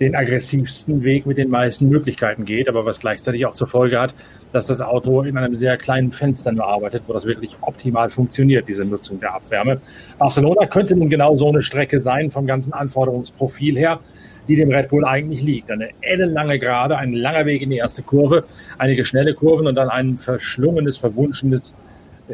den 0.00 0.14
aggressivsten 0.14 1.02
Weg 1.02 1.26
mit 1.26 1.38
den 1.38 1.50
meisten 1.50 1.88
Möglichkeiten 1.88 2.44
geht, 2.44 2.68
aber 2.68 2.84
was 2.84 3.00
gleichzeitig 3.00 3.44
auch 3.46 3.54
zur 3.54 3.66
Folge 3.66 4.00
hat, 4.00 4.14
dass 4.52 4.66
das 4.66 4.80
Auto 4.80 5.22
in 5.22 5.36
einem 5.36 5.54
sehr 5.54 5.76
kleinen 5.76 6.12
Fenster 6.12 6.52
nur 6.52 6.66
arbeitet, 6.66 7.02
wo 7.06 7.12
das 7.12 7.26
wirklich 7.26 7.56
optimal 7.60 8.10
funktioniert, 8.10 8.68
diese 8.68 8.84
Nutzung 8.84 9.20
der 9.20 9.34
Abwärme. 9.34 9.80
Barcelona 10.18 10.66
könnte 10.66 10.96
nun 10.96 11.10
genau 11.10 11.36
so 11.36 11.48
eine 11.48 11.62
Strecke 11.62 12.00
sein 12.00 12.30
vom 12.30 12.46
ganzen 12.46 12.72
Anforderungsprofil 12.72 13.76
her, 13.76 14.00
die 14.46 14.56
dem 14.56 14.70
Red 14.70 14.88
Bull 14.88 15.04
eigentlich 15.04 15.42
liegt. 15.42 15.70
Eine 15.70 15.90
ellenlange 16.00 16.58
Gerade, 16.58 16.96
ein 16.96 17.12
langer 17.12 17.46
Weg 17.46 17.62
in 17.62 17.70
die 17.70 17.76
erste 17.76 18.02
Kurve, 18.02 18.44
einige 18.78 19.04
schnelle 19.04 19.34
Kurven 19.34 19.66
und 19.66 19.74
dann 19.74 19.90
ein 19.90 20.16
verschlungenes, 20.16 20.96
verwunschenes 20.96 21.74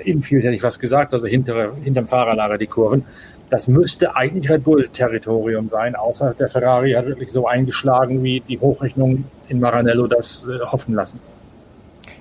Infield, 0.02 0.44
hätte 0.44 0.54
ich 0.54 0.62
was 0.62 0.78
gesagt, 0.78 1.12
also 1.14 1.26
hintere, 1.26 1.74
hinterm 1.82 2.06
Fahrerlager 2.06 2.58
die 2.58 2.66
Kurven. 2.66 3.04
Das 3.50 3.68
müsste 3.68 4.16
eigentlich 4.16 4.50
Red 4.50 4.64
Bull-Territorium 4.64 5.68
sein, 5.68 5.94
außer 5.94 6.34
der 6.34 6.48
Ferrari 6.48 6.92
hat 6.92 7.06
wirklich 7.06 7.30
so 7.30 7.46
eingeschlagen, 7.46 8.22
wie 8.22 8.40
die 8.40 8.58
Hochrechnung 8.58 9.24
in 9.48 9.60
Maranello 9.60 10.06
das 10.06 10.46
äh, 10.46 10.64
hoffen 10.64 10.94
lassen. 10.94 11.20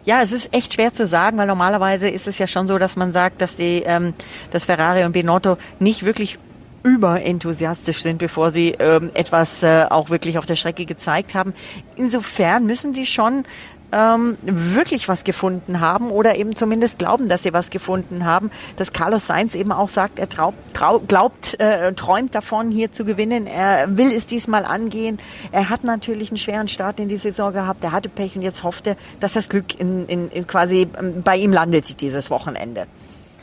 Ja, 0.06 0.22
es 0.22 0.32
ist 0.32 0.54
echt 0.54 0.74
schwer 0.74 0.94
zu 0.94 1.08
sagen, 1.08 1.38
weil 1.38 1.48
normalerweise 1.48 2.10
ist 2.10 2.28
es 2.28 2.38
ja 2.38 2.48
schon 2.48 2.68
so, 2.68 2.78
dass 2.78 2.96
man 2.96 3.14
sagt, 3.14 3.42
dass 3.42 3.56
die, 3.56 3.84
ähm, 3.86 4.14
dass 4.52 4.66
Ferrari 4.66 5.06
und 5.06 5.14
Binotto 5.14 5.58
nicht 5.80 6.06
wirklich 6.06 6.40
überenthusiastisch 6.84 8.02
sind, 8.02 8.18
bevor 8.18 8.52
sie 8.52 8.76
ähm, 8.78 9.12
etwas 9.14 9.64
äh, 9.64 9.86
auch 9.90 10.10
wirklich 10.10 10.38
auf 10.38 10.46
der 10.46 10.58
Strecke 10.58 10.86
gezeigt 10.86 11.34
haben. 11.34 11.54
Insofern 11.96 12.66
müssen 12.66 12.94
sie 12.94 13.06
schon 13.06 13.46
ähm, 13.94 14.38
wirklich 14.44 15.08
was 15.08 15.24
gefunden 15.24 15.80
haben 15.80 16.10
oder 16.10 16.36
eben 16.36 16.56
zumindest 16.56 16.98
glauben, 16.98 17.30
dass 17.30 17.44
sie 17.44 17.54
was 17.54 17.70
gefunden 17.70 18.26
haben. 18.26 18.50
Dass 18.76 18.92
Carlos 18.92 19.28
Sainz 19.28 19.56
eben 19.56 19.72
auch 19.72 19.90
sagt, 19.90 20.20
er 20.20 20.28
traut, 20.28 20.56
trau, 20.74 21.00
glaubt, 21.00 21.60
äh, 21.60 21.94
träumt 21.94 22.34
davon, 22.34 22.72
hier 22.72 22.92
zu 22.92 23.06
gewinnen. 23.06 23.48
Er 23.48 23.98
will 23.98 24.12
es 24.12 24.26
diesmal 24.26 24.66
angehen. 24.66 25.20
Er 25.52 25.70
hat 25.70 25.84
natürlich 25.84 26.30
einen 26.30 26.38
schweren 26.38 26.68
Start 26.68 27.00
in 27.00 27.08
die 27.08 27.18
Saison 27.18 27.54
gehabt. 27.54 27.84
Er 27.84 27.92
hatte 27.92 28.10
Pech 28.10 28.36
und 28.36 28.42
jetzt 28.42 28.64
hoffte, 28.64 28.98
dass 29.20 29.34
das 29.34 29.48
Glück 29.50 29.80
in, 29.80 30.08
in, 30.08 30.30
in 30.30 30.48
quasi 30.48 30.88
ähm, 31.00 31.22
bei 31.24 31.38
ihm 31.38 31.54
landet 31.54 32.02
dieses 32.02 32.30
Wochenende. 32.30 32.88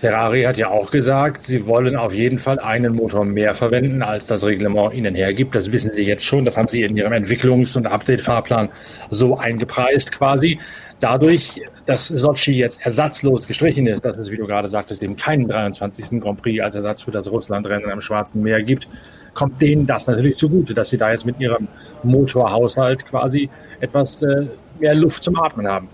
Ferrari 0.01 0.45
hat 0.45 0.57
ja 0.57 0.71
auch 0.71 0.91
gesagt, 0.91 1.43
sie 1.43 1.67
wollen 1.67 1.95
auf 1.95 2.15
jeden 2.15 2.39
Fall 2.39 2.59
einen 2.59 2.95
Motor 2.95 3.27
mehr 3.27 3.55
verwenden, 3.55 4.03
als 4.03 4.27
das 4.29 4.43
Reglement 4.47 4.95
ihnen 4.95 5.15
hergibt. 5.15 5.55
Das 5.55 5.73
wissen 5.73 5.93
sie 5.93 6.05
jetzt 6.05 6.25
schon. 6.25 6.47
Das 6.47 6.57
haben 6.57 6.69
sie 6.69 6.81
in 6.81 6.97
ihrem 6.97 7.13
Entwicklungs- 7.13 7.77
und 7.77 7.87
Update-Fahrplan 7.87 8.71
so 9.11 9.37
eingepreist 9.37 10.11
quasi. 10.11 10.59
Dadurch, 11.01 11.61
dass 11.85 12.09
Sochi 12.09 12.53
jetzt 12.53 12.81
ersatzlos 12.83 13.47
gestrichen 13.47 13.87
ist, 13.87 14.03
dass 14.03 14.17
es, 14.17 14.31
wie 14.31 14.39
du 14.39 14.47
gerade 14.47 14.69
sagtest, 14.69 15.03
eben 15.03 15.17
keinen 15.17 15.47
23. 15.47 16.19
Grand 16.19 16.41
Prix 16.41 16.63
als 16.63 16.77
Ersatz 16.77 17.03
für 17.03 17.11
das 17.11 17.31
Russlandrennen 17.31 17.91
am 17.91 18.01
Schwarzen 18.01 18.43
Meer 18.43 18.63
gibt, 18.63 18.89
kommt 19.35 19.61
denen 19.61 19.87
das 19.87 20.07
natürlich 20.07 20.37
zugute, 20.37 20.73
dass 20.73 20.89
sie 20.89 20.97
da 20.97 21.11
jetzt 21.11 21.27
mit 21.27 21.39
ihrem 21.41 21.69
Motorhaushalt 22.03 23.05
quasi 23.05 23.51
etwas 23.81 24.23
äh, 24.23 24.47
mehr 24.79 24.95
Luft 24.95 25.25
zum 25.25 25.39
Atmen 25.39 25.69
haben. 25.69 25.89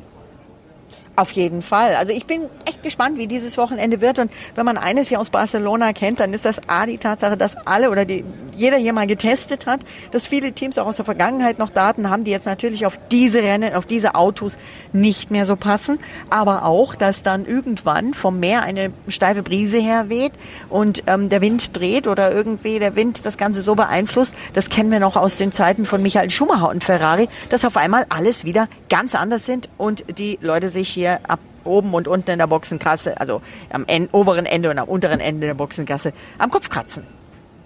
Auf 1.19 1.31
jeden 1.31 1.63
Fall. 1.63 1.95
Also 1.95 2.13
ich 2.13 2.27
bin 2.27 2.51
echt 2.67 2.83
gespannt, 2.83 3.17
wie 3.17 3.27
dieses 3.27 3.57
Wochenende 3.57 4.03
wird. 4.03 4.19
Und 4.19 4.31
wenn 4.55 4.67
man 4.67 4.77
eines 4.77 5.09
hier 5.09 5.19
aus 5.19 5.31
Barcelona 5.31 5.95
kennt, 5.95 6.21
dann 6.21 6.35
ist 6.35 6.45
das 6.45 6.69
A, 6.69 6.85
die 6.85 6.99
Tatsache, 6.99 7.39
dass 7.39 7.57
alle 7.67 7.91
oder 7.91 8.05
die, 8.05 8.23
jeder 8.55 8.77
hier 8.77 8.93
mal 8.93 9.07
getestet 9.07 9.67
hat, 9.67 9.81
dass 10.11 10.27
viele 10.27 10.53
Teams 10.53 10.77
auch 10.77 10.87
aus 10.87 10.97
der 10.97 11.07
Vergangenheit 11.07 11.59
noch 11.59 11.71
Daten 11.71 12.11
haben, 12.11 12.25
die 12.25 12.33
jetzt 12.33 12.45
natürlich 12.45 12.85
auf 12.85 12.99
diese 13.11 13.39
Rennen, 13.39 13.73
auf 13.73 13.87
diese 13.87 14.15
Autos 14.15 14.59
nicht 14.93 15.31
mehr 15.31 15.47
so 15.47 15.57
passen. 15.57 15.99
Aber 16.29 16.67
auch, 16.67 16.95
dass 16.95 17.23
dann 17.23 17.47
irgendwann 17.47 18.13
vom 18.13 18.39
Meer 18.39 18.63
eine 18.63 18.93
steife 19.09 19.43
Brise 19.43 19.79
herweht 19.79 20.33
und 20.69 21.03
ähm, 21.07 21.31
der 21.31 21.41
Wind 21.41 21.79
dreht 21.79 22.09
oder 22.09 22.31
irgendwie 22.31 22.79
der 22.79 22.95
Wind 22.95 23.25
das 23.25 23.39
Ganze 23.39 23.63
so 23.63 23.75
beeinflusst. 23.75 24.35
Das 24.53 24.69
kennen 24.69 24.91
wir 24.91 25.01
noch 25.01 25.17
aus 25.17 25.39
den 25.39 25.51
Zeiten 25.51 25.87
von 25.87 26.03
Michael 26.03 26.29
Schumacher 26.29 26.69
und 26.69 26.85
Ferrari, 26.85 27.29
dass 27.49 27.65
auf 27.65 27.79
einmal 27.79 28.05
alles 28.11 28.45
wieder 28.45 28.69
ganz 28.91 29.15
anders 29.15 29.47
sind 29.47 29.71
und 29.79 30.05
die 30.19 30.39
Leute 30.43 30.69
sich 30.69 30.91
hier 30.91 31.06
hier 31.07 31.21
ab 31.29 31.41
oben 31.65 31.95
und 31.95 32.09
unten 32.09 32.31
in 32.31 32.39
der 32.39 32.47
Boxenkasse, 32.47 33.21
also 33.21 33.43
am 33.71 33.85
en 33.89 34.09
oberen 34.13 34.47
Ende 34.47 34.71
und 34.71 34.79
am 34.79 34.89
unteren 34.89 35.21
Ende 35.21 35.47
der 35.47 35.55
Boxenkasse, 35.55 36.13
am 36.39 36.51
Kopf 36.51 36.69
kratzen. 36.69 37.05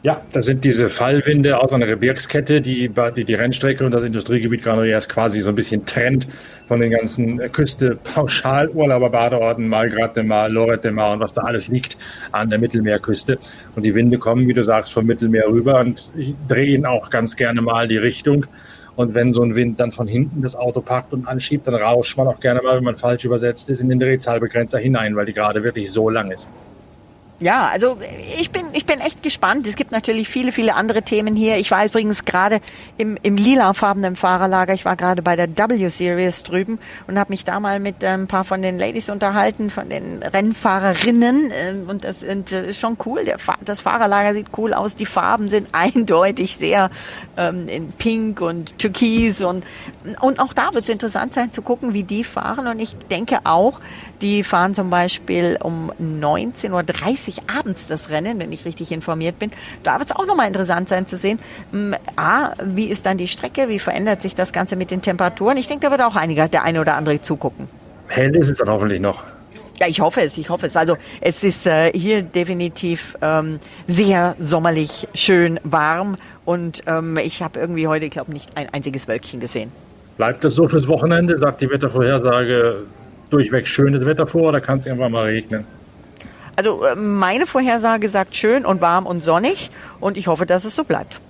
Ja, 0.02 0.23
das 0.32 0.47
sind 0.47 0.64
diese 0.64 0.88
Fallwinde 0.88 1.61
aus 1.61 1.75
einer 1.75 1.85
Gebirgskette, 1.85 2.62
die 2.62 2.88
die, 2.88 3.25
die 3.26 3.35
Rennstrecke 3.35 3.85
und 3.85 3.92
das 3.92 4.02
Industriegebiet 4.02 4.62
Granollers 4.62 5.11
quasi 5.11 5.42
so 5.42 5.50
ein 5.50 5.54
bisschen 5.54 5.85
trennt 5.85 6.26
von 6.68 6.80
den 6.80 6.90
ganzen 6.90 7.37
Küste, 7.52 7.99
Pauschalurlauber, 8.02 9.11
Badeorten, 9.11 9.68
Malgrat 9.68 10.16
de 10.16 10.23
Mar, 10.23 10.49
Lorette 10.49 10.85
de 10.85 10.90
Mar 10.92 11.12
und 11.12 11.20
was 11.20 11.35
da 11.35 11.42
alles 11.42 11.68
liegt 11.68 11.99
an 12.32 12.49
der 12.49 12.59
Mittelmeerküste. 12.59 13.38
Und 13.76 13.85
die 13.85 13.94
Winde 13.94 14.16
kommen, 14.16 14.49
wie 14.49 14.54
du 14.54 14.64
sagst, 14.64 14.90
vom 14.90 15.04
Mittelmeer 15.04 15.49
rüber 15.49 15.80
und 15.80 16.11
drehen 16.49 16.87
auch 16.87 17.11
ganz 17.11 17.37
gerne 17.37 17.61
mal 17.61 17.87
die 17.87 17.99
Richtung. 17.99 18.47
Und 18.97 19.14
wenn 19.14 19.32
so 19.32 19.42
ein 19.42 19.54
Wind 19.54 19.80
dann 19.80 19.92
von 19.92 20.06
hinten 20.06 20.42
das 20.42 20.56
Auto 20.56 20.80
packt 20.80 21.12
und 21.12 21.26
anschiebt, 21.26 21.66
dann 21.66 21.75
rauscht 21.75 22.16
man 22.16 22.26
auch 22.28 22.40
gerne 22.40 22.62
mal, 22.62 22.76
wenn 22.76 22.85
man 22.85 22.97
falsch 22.97 23.25
übersetzt 23.25 23.70
ist, 23.70 23.80
in 23.80 23.88
den 23.88 24.00
Drehzahlbegrenzer 24.00 24.78
hinein, 24.78 25.16
weil 25.16 25.26
die 25.26 25.32
gerade 25.32 25.62
wirklich 25.62 25.90
so 25.90 26.11
lang 26.11 26.30
ist. 26.30 26.50
Ja, 27.42 27.70
also 27.73 27.97
ich 28.38 28.50
bin, 28.50 28.66
ich 28.75 28.85
bin 28.85 29.00
echt 29.00 29.23
gespannt. 29.23 29.66
Es 29.66 29.75
gibt 29.75 29.92
natürlich 29.92 30.28
viele, 30.28 30.52
viele 30.52 30.75
andere 30.75 31.00
Themen 31.00 31.35
hier. 31.35 31.56
Ich 31.56 31.70
war 31.70 31.87
übrigens 31.87 32.26
gerade 32.26 32.61
im, 32.99 33.16
im 33.23 33.38
lilafarbenen 33.38 34.14
Fahrerlager. 34.14 34.75
Ich 34.75 34.85
war 34.85 34.94
gerade 34.94 35.23
bei 35.23 35.37
der 35.37 35.49
W-Series 35.49 36.42
drüben 36.42 36.78
und 37.06 37.18
habe 37.18 37.32
mich 37.32 37.47
da 37.47 37.59
mal 37.59 37.80
mit 37.80 38.04
ein 38.04 38.26
paar 38.26 38.44
von 38.44 38.61
den 38.61 38.78
Ladies 38.78 39.09
unterhalten, 39.09 39.70
von 39.70 39.88
den 39.88 40.23
Rennfahrerinnen. 40.23 41.50
Ähm, 41.54 41.88
und 41.88 42.04
das 42.04 42.23
ist 42.23 42.52
äh, 42.52 42.75
schon 42.75 42.99
cool. 43.06 43.25
Das 43.64 43.80
Fahrerlager 43.80 44.35
sieht 44.35 44.49
cool 44.59 44.75
aus. 44.75 44.94
Die 44.94 45.06
Farben 45.06 45.49
sind 45.49 45.68
eindeutig 45.73 46.59
sehr 46.59 46.90
ähm, 47.38 47.68
in 47.68 47.92
Pink 47.92 48.42
und 48.42 48.78
Türkis. 48.78 49.40
Und, 49.40 49.64
und 50.20 50.40
auch 50.40 50.52
da 50.52 50.75
wird 50.75 50.85
es 50.85 50.90
interessant 50.90 51.32
sein 51.32 51.52
zu 51.52 51.62
gucken, 51.62 51.94
wie 51.94 52.04
die 52.04 52.23
fahren. 52.23 52.66
Und 52.66 52.80
ich 52.80 52.94
denke 53.11 53.38
auch, 53.44 53.80
die 54.20 54.44
fahren 54.44 54.75
zum 54.75 54.90
Beispiel 54.90 55.56
um 55.62 55.90
19.30 55.99 56.73
Uhr 56.73 57.29
abends 57.49 57.87
das 57.87 58.10
Rennen, 58.10 58.38
wenn 58.38 58.52
ich 58.52 58.64
richtig 58.64 58.92
informiert 58.92 59.38
bin. 59.38 59.50
Da 59.82 59.99
wird 59.99 60.10
es 60.10 60.16
auch 60.16 60.26
nochmal 60.26 60.46
interessant 60.46 60.88
sein 60.88 61.06
zu 61.06 61.16
sehen, 61.16 61.38
A, 62.16 62.52
wie 62.64 62.87
ist 62.87 63.06
dann 63.06 63.18
die 63.18 63.28
Strecke, 63.28 63.68
wie 63.68 63.78
verändert 63.78 64.22
sich 64.22 64.34
das 64.34 64.52
Ganze 64.52 64.76
mit 64.76 64.90
den 64.90 65.02
Temperaturen. 65.02 65.56
Ich 65.56 65.68
denke, 65.68 65.87
da 65.87 65.90
wird 65.90 66.02
auch 66.02 66.16
einiger, 66.16 66.49
der 66.49 66.64
eine 66.64 66.80
oder 66.80 66.96
andere 66.96 67.20
zugucken. 67.20 67.68
Hell 68.08 68.34
ist 68.37 68.50
es 68.50 68.58
dann 68.58 68.68
hoffentlich 68.68 69.00
noch. 69.00 69.25
Ja, 69.78 69.87
ich 69.87 70.00
hoffe 70.00 70.20
es, 70.20 70.37
ich 70.37 70.50
hoffe 70.50 70.66
es. 70.66 70.76
Also 70.76 70.99
es 71.22 71.42
ist 71.42 71.66
äh, 71.66 71.90
hier 71.92 72.22
definitiv 72.22 73.16
ähm, 73.22 73.58
sehr 73.87 74.37
sommerlich, 74.38 75.08
schön 75.14 75.58
warm 75.64 76.16
und 76.44 76.82
ähm, 76.87 77.16
ich 77.16 77.42
habe 77.42 77.58
irgendwie 77.58 77.87
heute, 77.87 78.04
ich 78.04 78.10
glaube, 78.10 78.30
nicht 78.32 78.58
ein 78.58 78.68
einziges 78.75 79.08
Wölkchen 79.08 79.40
gesehen. 79.40 79.72
Bleibt 80.18 80.44
das 80.44 80.54
so 80.54 80.68
fürs 80.68 80.87
Wochenende? 80.87 81.38
Sagt 81.38 81.62
die 81.62 81.70
Wettervorhersage 81.70 82.84
durchweg 83.30 83.66
schönes 83.66 84.04
Wetter 84.04 84.26
vor 84.26 84.50
oder 84.50 84.60
kann 84.60 84.76
es 84.76 84.84
irgendwann 84.84 85.12
mal 85.12 85.25
regnen? 85.25 85.64
Also 86.60 86.84
äh, 86.84 86.94
meine 86.94 87.46
Vorhersage 87.46 88.06
sagt 88.10 88.36
schön 88.36 88.66
und 88.66 88.82
warm 88.82 89.06
und 89.06 89.24
sonnig 89.24 89.70
und 89.98 90.18
ich 90.18 90.26
hoffe, 90.26 90.44
dass 90.44 90.66
es 90.66 90.76
so 90.76 90.84
bleibt. 90.84 91.22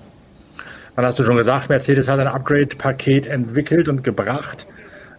Dann 0.97 1.05
hast 1.07 1.21
du 1.21 1.23
schon 1.23 1.37
gesagt, 1.37 1.69
Mercedes 1.69 2.09
hat 2.09 2.19
ein 2.19 2.27
Upgrade-Paket 2.27 3.29
entwickelt 3.29 3.89
und 3.89 4.03
gebracht. 4.03 4.67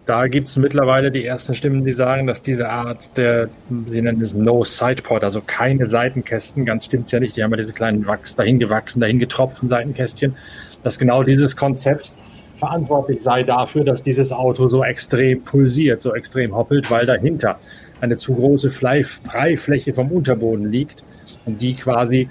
Da 0.05 0.27
gibt 0.27 0.49
es 0.49 0.57
mittlerweile 0.57 1.11
die 1.11 1.25
ersten 1.25 1.53
Stimmen, 1.53 1.85
die 1.85 1.93
sagen, 1.93 2.27
dass 2.27 2.43
diese 2.43 2.67
Art 2.67 3.15
der, 3.15 3.47
sie 3.87 4.01
nennen 4.01 4.19
es 4.19 4.33
No 4.33 4.65
Sidepod, 4.65 5.23
also 5.23 5.39
keine 5.39 5.85
Seitenkästen, 5.85 6.65
ganz 6.65 6.87
stimmt 6.87 7.05
es 7.05 7.13
ja 7.13 7.21
nicht, 7.21 7.37
die 7.37 7.43
haben 7.45 7.51
ja 7.51 7.57
diese 7.57 7.71
kleinen 7.71 8.05
Wachs, 8.05 8.35
dahin 8.35 8.59
gewachsen, 8.59 8.99
dahin 8.99 9.17
getropften 9.17 9.69
Seitenkästchen, 9.69 10.35
dass 10.83 10.99
genau 10.99 11.23
dieses 11.23 11.55
Konzept 11.55 12.11
verantwortlich 12.57 13.21
sei 13.21 13.43
dafür, 13.43 13.85
dass 13.85 14.03
dieses 14.03 14.33
Auto 14.33 14.67
so 14.67 14.83
extrem 14.83 15.41
pulsiert, 15.41 16.01
so 16.01 16.13
extrem 16.13 16.53
hoppelt, 16.53 16.91
weil 16.91 17.05
dahinter 17.05 17.59
eine 18.01 18.17
zu 18.17 18.33
große 18.33 18.69
Freifläche 18.69 19.93
vom 19.93 20.11
Unterboden 20.11 20.69
liegt 20.69 21.03
und 21.45 21.61
die 21.61 21.75
quasi 21.75 22.27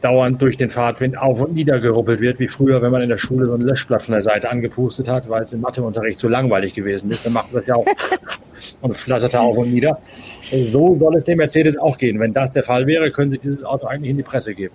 dauernd 0.00 0.40
durch 0.42 0.58
den 0.58 0.68
Fahrtwind 0.68 1.16
auf 1.16 1.40
und 1.40 1.54
nieder 1.54 1.80
geruppelt 1.80 2.20
wird, 2.20 2.38
wie 2.38 2.48
früher, 2.48 2.82
wenn 2.82 2.92
man 2.92 3.00
in 3.00 3.08
der 3.08 3.16
Schule 3.16 3.46
so 3.46 3.54
ein 3.54 3.62
Löschblatt 3.62 4.02
von 4.02 4.12
der 4.12 4.22
Seite 4.22 4.50
angepustet 4.50 5.08
hat, 5.08 5.30
weil 5.30 5.42
es 5.42 5.52
im 5.54 5.62
Matheunterricht 5.62 6.18
zu 6.18 6.28
langweilig 6.28 6.74
gewesen 6.74 7.10
ist. 7.10 7.24
Dann 7.24 7.32
macht 7.32 7.52
man 7.52 7.60
das 7.60 7.66
ja 7.66 7.76
auch 7.76 7.86
und 8.82 8.94
flattert 8.94 9.34
auf 9.34 9.56
und 9.56 9.72
nieder. 9.72 9.98
So 10.62 10.96
soll 10.96 11.16
es 11.16 11.24
dem 11.24 11.38
Mercedes 11.38 11.78
auch 11.78 11.96
gehen. 11.96 12.20
Wenn 12.20 12.34
das 12.34 12.52
der 12.52 12.62
Fall 12.62 12.86
wäre, 12.86 13.10
können 13.10 13.30
Sie 13.30 13.38
dieses 13.38 13.64
Auto 13.64 13.86
eigentlich 13.86 14.10
in 14.10 14.18
die 14.18 14.22
Presse 14.22 14.54
geben. 14.54 14.74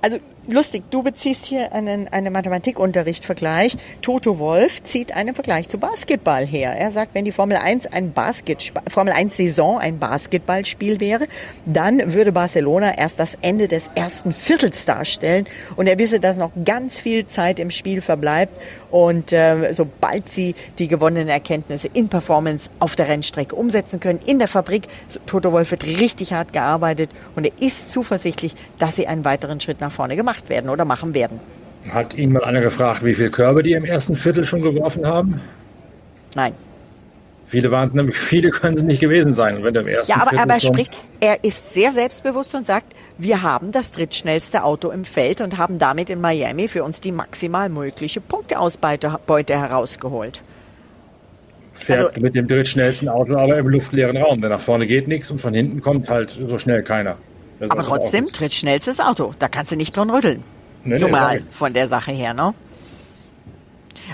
Also 0.00 0.16
lustig, 0.48 0.84
du 0.90 1.02
beziehst 1.02 1.44
hier 1.46 1.72
einen, 1.72 2.08
einen 2.08 2.32
Mathematikunterricht-Vergleich. 2.32 3.76
Toto 4.02 4.38
Wolf 4.38 4.82
zieht 4.82 5.14
einen 5.14 5.34
Vergleich 5.34 5.68
zu 5.68 5.78
Basketball 5.78 6.46
her. 6.46 6.72
Er 6.72 6.90
sagt, 6.90 7.14
wenn 7.14 7.24
die 7.24 7.32
Formel 7.32 7.56
1 7.56 7.86
ein 7.86 8.12
Basket, 8.12 8.72
Formel 8.88 9.12
1 9.12 9.36
Saison 9.36 9.78
ein 9.78 9.98
Basketballspiel 9.98 11.00
wäre, 11.00 11.26
dann 11.64 12.12
würde 12.12 12.32
Barcelona 12.32 12.96
erst 12.96 13.18
das 13.18 13.36
Ende 13.42 13.68
des 13.68 13.90
ersten 13.94 14.32
Viertels 14.32 14.84
darstellen. 14.84 15.46
Und 15.76 15.88
er 15.88 15.98
wisse, 15.98 16.20
dass 16.20 16.36
noch 16.36 16.52
ganz 16.64 17.00
viel 17.00 17.26
Zeit 17.26 17.58
im 17.58 17.70
Spiel 17.70 18.00
verbleibt. 18.00 18.58
Und 18.90 19.32
äh, 19.32 19.72
sobald 19.74 20.28
sie 20.28 20.54
die 20.78 20.88
gewonnenen 20.88 21.28
Erkenntnisse 21.28 21.88
in 21.92 22.08
Performance 22.08 22.70
auf 22.78 22.96
der 22.96 23.08
Rennstrecke 23.08 23.54
umsetzen 23.54 24.00
können, 24.00 24.20
in 24.24 24.38
der 24.38 24.48
Fabrik, 24.48 24.86
Toto 25.26 25.52
Wolf 25.52 25.70
wird 25.70 25.84
richtig 25.84 26.32
hart 26.32 26.52
gearbeitet 26.52 27.10
und 27.34 27.44
er 27.44 27.52
ist 27.60 27.90
zuversichtlich, 27.92 28.54
dass 28.78 28.96
sie 28.96 29.06
einen 29.06 29.24
weiteren 29.24 29.60
Schritt 29.60 29.80
nach 29.80 29.92
vorne 29.92 30.16
gemacht 30.16 30.35
gemacht 30.36 30.48
werden 30.48 30.70
oder 30.70 30.84
machen 30.84 31.14
werden. 31.14 31.40
Hat 31.90 32.14
ihn 32.14 32.32
mal 32.32 32.44
einer 32.44 32.60
gefragt, 32.60 33.04
wie 33.04 33.14
viele 33.14 33.30
Körbe 33.30 33.62
die 33.62 33.72
im 33.72 33.84
ersten 33.84 34.16
Viertel 34.16 34.44
schon 34.44 34.62
geworfen 34.62 35.06
haben? 35.06 35.40
Nein. 36.34 36.52
Viele 37.46 37.70
waren 37.70 37.86
es 37.86 37.94
nämlich, 37.94 38.16
viele 38.32 38.50
können 38.50 38.76
es 38.76 38.82
nicht 38.82 39.00
gewesen 39.00 39.34
sein. 39.34 39.62
Wenn 39.62 39.74
im 39.74 39.86
ersten 39.86 40.12
ja, 40.12 40.20
aber, 40.20 40.38
aber 40.38 40.54
er 40.54 40.60
spricht, 40.60 40.94
er 41.20 41.44
ist 41.44 41.72
sehr 41.72 41.92
selbstbewusst 41.92 42.54
und 42.56 42.66
sagt, 42.66 42.94
wir 43.18 43.42
haben 43.42 43.70
das 43.70 43.92
drittschnellste 43.92 44.64
Auto 44.64 44.90
im 44.90 45.04
Feld 45.04 45.40
und 45.40 45.58
haben 45.58 45.78
damit 45.78 46.10
in 46.10 46.20
Miami 46.20 46.66
für 46.66 46.82
uns 46.82 47.00
die 47.00 47.12
maximal 47.12 47.68
mögliche 47.68 48.20
Punkteausbeute 48.20 49.60
herausgeholt. 49.60 50.42
Fährt 51.74 52.08
also, 52.08 52.20
mit 52.20 52.34
dem 52.34 52.48
drittschnellsten 52.48 53.08
Auto 53.08 53.36
aber 53.36 53.58
im 53.58 53.68
luftleeren 53.68 54.16
Raum, 54.16 54.40
denn 54.40 54.50
nach 54.50 54.60
vorne 54.60 54.86
geht 54.86 55.06
nichts 55.06 55.30
und 55.30 55.40
von 55.40 55.54
hinten 55.54 55.82
kommt 55.82 56.08
halt 56.08 56.30
so 56.30 56.58
schnell 56.58 56.82
keiner. 56.82 57.16
Das 57.58 57.70
aber 57.70 57.82
trotzdem, 57.82 58.26
drittschnellstes 58.26 59.00
Auto. 59.00 59.32
Da 59.38 59.48
kannst 59.48 59.72
du 59.72 59.76
nicht 59.76 59.96
dran 59.96 60.10
rütteln. 60.10 60.44
Nee, 60.84 60.98
Zumal 60.98 61.40
nee, 61.40 61.46
von 61.50 61.72
der 61.72 61.88
Sache 61.88 62.12
her, 62.12 62.34
ne? 62.34 62.54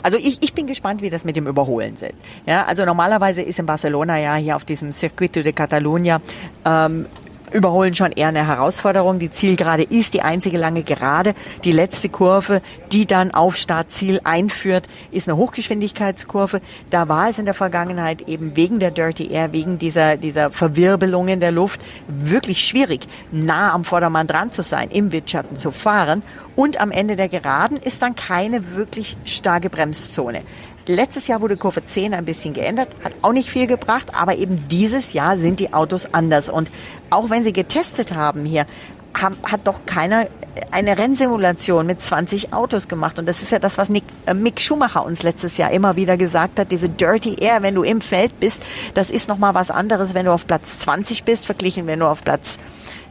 Also 0.02 0.18
ich, 0.18 0.42
ich 0.42 0.54
bin 0.54 0.66
gespannt, 0.66 1.02
wie 1.02 1.10
das 1.10 1.24
mit 1.24 1.36
dem 1.36 1.46
Überholen 1.46 1.96
sind. 1.96 2.14
Ja, 2.46 2.64
also 2.64 2.84
normalerweise 2.84 3.42
ist 3.42 3.58
in 3.58 3.66
Barcelona 3.66 4.18
ja 4.18 4.34
hier 4.36 4.56
auf 4.56 4.64
diesem 4.64 4.90
Circuito 4.90 5.42
de 5.42 5.52
Catalunya 5.52 6.20
ähm, 6.64 7.06
Überholen 7.52 7.94
schon 7.94 8.12
eher 8.12 8.28
eine 8.28 8.46
Herausforderung. 8.46 9.18
Die 9.18 9.30
Zielgerade 9.30 9.82
ist 9.82 10.14
die 10.14 10.22
einzige 10.22 10.58
lange 10.58 10.82
Gerade. 10.82 11.34
Die 11.64 11.72
letzte 11.72 12.08
Kurve, 12.08 12.62
die 12.92 13.06
dann 13.06 13.32
auf 13.32 13.56
Startziel 13.56 14.20
einführt, 14.24 14.88
ist 15.10 15.28
eine 15.28 15.36
Hochgeschwindigkeitskurve. 15.36 16.60
Da 16.90 17.08
war 17.08 17.28
es 17.28 17.38
in 17.38 17.44
der 17.44 17.54
Vergangenheit 17.54 18.22
eben 18.28 18.56
wegen 18.56 18.78
der 18.78 18.90
Dirty 18.90 19.30
Air, 19.30 19.52
wegen 19.52 19.78
dieser, 19.78 20.16
dieser 20.16 20.50
Verwirbelung 20.50 21.28
in 21.28 21.40
der 21.40 21.52
Luft 21.52 21.80
wirklich 22.08 22.64
schwierig, 22.64 23.06
nah 23.30 23.72
am 23.72 23.84
Vordermann 23.84 24.26
dran 24.26 24.52
zu 24.52 24.62
sein, 24.62 24.88
im 24.90 25.12
Windschatten 25.12 25.56
zu 25.56 25.70
fahren. 25.70 26.22
Und 26.56 26.80
am 26.80 26.90
Ende 26.90 27.16
der 27.16 27.28
Geraden 27.28 27.78
ist 27.78 28.02
dann 28.02 28.14
keine 28.14 28.74
wirklich 28.74 29.16
starke 29.24 29.70
Bremszone. 29.70 30.42
Letztes 30.86 31.28
Jahr 31.28 31.40
wurde 31.40 31.56
Kurve 31.56 31.84
10 31.84 32.12
ein 32.12 32.24
bisschen 32.24 32.54
geändert, 32.54 32.88
hat 33.04 33.14
auch 33.22 33.32
nicht 33.32 33.48
viel 33.48 33.68
gebracht, 33.68 34.14
aber 34.14 34.36
eben 34.36 34.66
dieses 34.68 35.12
Jahr 35.12 35.38
sind 35.38 35.60
die 35.60 35.72
Autos 35.72 36.12
anders. 36.12 36.48
Und 36.48 36.72
auch 37.10 37.30
wenn 37.30 37.44
sie 37.44 37.52
getestet 37.52 38.14
haben 38.14 38.44
hier, 38.44 38.66
haben, 39.14 39.36
hat 39.44 39.60
doch 39.64 39.80
keiner 39.86 40.26
eine 40.70 40.98
Rennsimulation 40.98 41.86
mit 41.86 42.00
20 42.00 42.52
Autos 42.52 42.88
gemacht. 42.88 43.18
Und 43.18 43.26
das 43.26 43.42
ist 43.42 43.52
ja 43.52 43.58
das, 43.58 43.78
was 43.78 43.88
Nick, 43.88 44.04
äh, 44.26 44.34
Mick 44.34 44.60
Schumacher 44.60 45.04
uns 45.04 45.22
letztes 45.22 45.56
Jahr 45.56 45.70
immer 45.70 45.96
wieder 45.96 46.16
gesagt 46.16 46.58
hat. 46.58 46.70
Diese 46.70 46.88
Dirty 46.88 47.36
Air, 47.40 47.62
wenn 47.62 47.74
du 47.74 47.82
im 47.82 48.00
Feld 48.00 48.38
bist, 48.38 48.62
das 48.94 49.10
ist 49.10 49.28
nochmal 49.28 49.54
was 49.54 49.70
anderes, 49.70 50.14
wenn 50.14 50.26
du 50.26 50.32
auf 50.32 50.46
Platz 50.46 50.78
20 50.80 51.24
bist, 51.24 51.46
verglichen, 51.46 51.86
wenn 51.86 52.00
du 52.00 52.06
auf 52.06 52.22
Platz 52.22 52.58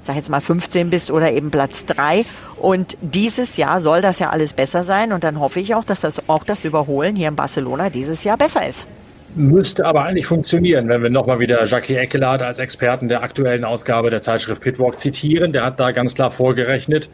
sag 0.03 0.15
jetzt 0.15 0.29
mal 0.29 0.41
15 0.41 0.89
bist 0.89 1.12
oder 1.12 1.31
eben 1.31 1.51
Platz 1.51 1.86
3. 1.86 2.25
Und 2.58 2.98
dieses 3.01 3.58
Jahr 3.58 3.81
soll 3.81 4.01
das 4.01 4.20
ja 4.20 4.29
alles 4.29 4.53
besser 4.53 4.84
sein 4.84 5.13
und 5.13 5.24
dann 5.24 5.39
hoffe 5.39 5.60
ich 5.60 5.75
auch, 5.75 5.84
dass 5.84 6.01
das 6.01 6.27
auch 6.27 6.43
das 6.43 6.65
Überholen 6.65 7.15
hier 7.15 7.27
in 7.27 7.36
Barcelona 7.36 7.89
dieses 7.89 8.24
Jahr 8.24 8.38
besser 8.38 8.67
ist. 8.67 8.88
Müsste 9.36 9.86
aber 9.86 10.04
eigentlich 10.04 10.26
funktionieren, 10.26 10.90
wenn 10.90 11.04
wir 11.04 11.10
nochmal 11.10 11.40
wieder 11.40 11.66
Jackie 11.66 11.96
Eckelard 11.96 12.42
als 12.42 12.60
Experten 12.60 13.08
der 13.08 13.24
aktuellen 13.24 13.64
Ausgabe 13.64 14.10
der 14.10 14.22
Zeitschrift 14.22 14.62
Pitwalk 14.62 15.00
zitieren. 15.00 15.54
Der 15.54 15.64
hat 15.64 15.80
da 15.80 15.92
ganz 15.92 16.16
klar 16.16 16.32
vorgerechnet, 16.32 17.10